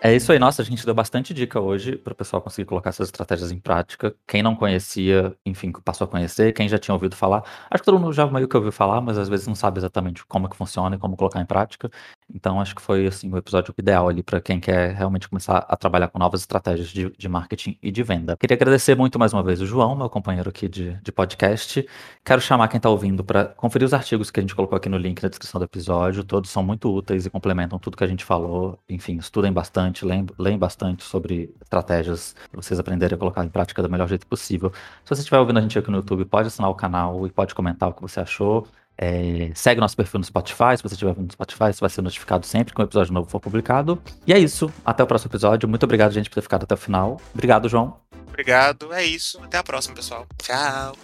É 0.00 0.14
isso 0.14 0.30
aí, 0.30 0.38
nossa, 0.38 0.62
a 0.62 0.64
gente 0.64 0.84
deu 0.86 0.94
bastante 0.94 1.34
dica 1.34 1.60
hoje 1.60 1.96
para 1.96 2.12
o 2.12 2.16
pessoal 2.16 2.40
conseguir 2.40 2.66
colocar 2.66 2.90
essas 2.90 3.08
estratégias 3.08 3.50
em 3.50 3.58
prática. 3.58 4.14
Quem 4.28 4.44
não 4.44 4.54
conhecia, 4.54 5.36
enfim, 5.44 5.72
passou 5.84 6.04
a 6.04 6.08
conhecer. 6.08 6.52
Quem 6.52 6.68
já 6.68 6.78
tinha 6.78 6.94
ouvido 6.94 7.16
falar, 7.16 7.42
acho 7.68 7.82
que 7.82 7.84
todo 7.84 7.98
mundo 7.98 8.12
já 8.12 8.24
meio 8.28 8.46
que 8.46 8.56
ouviu 8.56 8.70
falar, 8.70 9.00
mas 9.00 9.18
às 9.18 9.28
vezes 9.28 9.48
não 9.48 9.56
sabe 9.56 9.80
exatamente 9.80 10.24
como 10.26 10.48
que 10.48 10.56
funciona 10.56 10.94
e 10.94 10.98
como 11.00 11.16
colocar 11.16 11.40
em 11.40 11.46
prática. 11.46 11.90
Então 12.32 12.60
acho 12.60 12.74
que 12.74 12.82
foi 12.82 13.06
assim 13.06 13.32
o 13.32 13.36
episódio 13.36 13.74
ideal 13.78 14.08
ali 14.08 14.22
para 14.22 14.40
quem 14.40 14.60
quer 14.60 14.94
realmente 14.94 15.28
começar 15.28 15.64
a 15.68 15.76
trabalhar 15.76 16.08
com 16.08 16.18
novas 16.18 16.42
estratégias 16.42 16.88
de, 16.88 17.10
de, 17.10 17.28
marketing 17.28 17.78
e 17.82 17.90
de 17.90 18.02
venda. 18.02 18.36
Queria 18.36 18.54
agradecer 18.54 18.94
muito 18.94 19.18
mais 19.18 19.32
uma 19.32 19.42
vez 19.42 19.60
o 19.60 19.66
João, 19.66 19.96
meu 19.96 20.10
companheiro 20.10 20.48
aqui 20.48 20.68
de, 20.68 20.92
de 21.02 21.10
podcast. 21.10 21.86
Quero 22.24 22.40
chamar 22.40 22.68
quem 22.68 22.76
está 22.76 22.90
ouvindo 22.90 23.24
para 23.24 23.46
conferir 23.46 23.86
os 23.86 23.94
artigos 23.94 24.30
que 24.30 24.40
a 24.40 24.42
gente 24.42 24.54
colocou 24.54 24.76
aqui 24.76 24.88
no 24.88 24.98
link 24.98 25.22
na 25.22 25.28
descrição 25.28 25.58
do 25.58 25.64
episódio. 25.64 26.22
Todos 26.22 26.50
são 26.50 26.62
muito 26.62 26.94
úteis 26.94 27.24
e 27.24 27.30
complementam 27.30 27.78
tudo 27.78 27.96
que 27.96 28.04
a 28.04 28.08
gente 28.08 28.24
falou. 28.24 28.78
Enfim, 28.88 29.16
estudem 29.16 29.52
bastante, 29.52 30.04
leem, 30.04 30.26
leem 30.38 30.58
bastante 30.58 31.04
sobre 31.04 31.54
estratégias 31.62 32.34
para 32.50 32.60
vocês 32.60 32.78
aprenderem 32.78 33.16
a 33.16 33.18
colocar 33.18 33.44
em 33.44 33.48
prática 33.48 33.82
do 33.82 33.88
melhor 33.88 34.08
jeito 34.08 34.26
possível. 34.26 34.70
Se 35.04 35.14
você 35.14 35.20
estiver 35.20 35.38
ouvindo 35.38 35.58
a 35.58 35.62
gente 35.62 35.78
aqui 35.78 35.90
no 35.90 35.98
YouTube, 35.98 36.24
pode 36.26 36.48
assinar 36.48 36.70
o 36.70 36.74
canal 36.74 37.26
e 37.26 37.30
pode 37.30 37.54
comentar 37.54 37.88
o 37.88 37.94
que 37.94 38.02
você 38.02 38.20
achou. 38.20 38.66
É, 39.00 39.52
segue 39.54 39.80
nosso 39.80 39.96
perfil 39.96 40.18
no 40.18 40.24
Spotify. 40.24 40.76
Se 40.76 40.82
você 40.82 40.94
estiver 40.94 41.16
no 41.16 41.30
Spotify, 41.30 41.72
você 41.72 41.80
vai 41.80 41.90
ser 41.90 42.02
notificado 42.02 42.44
sempre 42.44 42.74
que 42.74 42.80
um 42.80 42.84
episódio 42.84 43.12
novo 43.14 43.30
for 43.30 43.38
publicado. 43.38 44.02
E 44.26 44.32
é 44.32 44.38
isso. 44.38 44.72
Até 44.84 45.04
o 45.04 45.06
próximo 45.06 45.30
episódio. 45.30 45.68
Muito 45.68 45.84
obrigado, 45.84 46.12
gente, 46.12 46.28
por 46.28 46.34
ter 46.34 46.42
ficado 46.42 46.64
até 46.64 46.74
o 46.74 46.78
final. 46.78 47.20
Obrigado, 47.32 47.68
João. 47.68 47.96
Obrigado. 48.26 48.92
É 48.92 49.04
isso. 49.04 49.40
Até 49.42 49.58
a 49.58 49.62
próxima, 49.62 49.94
pessoal. 49.94 50.26
Tchau. 50.42 50.96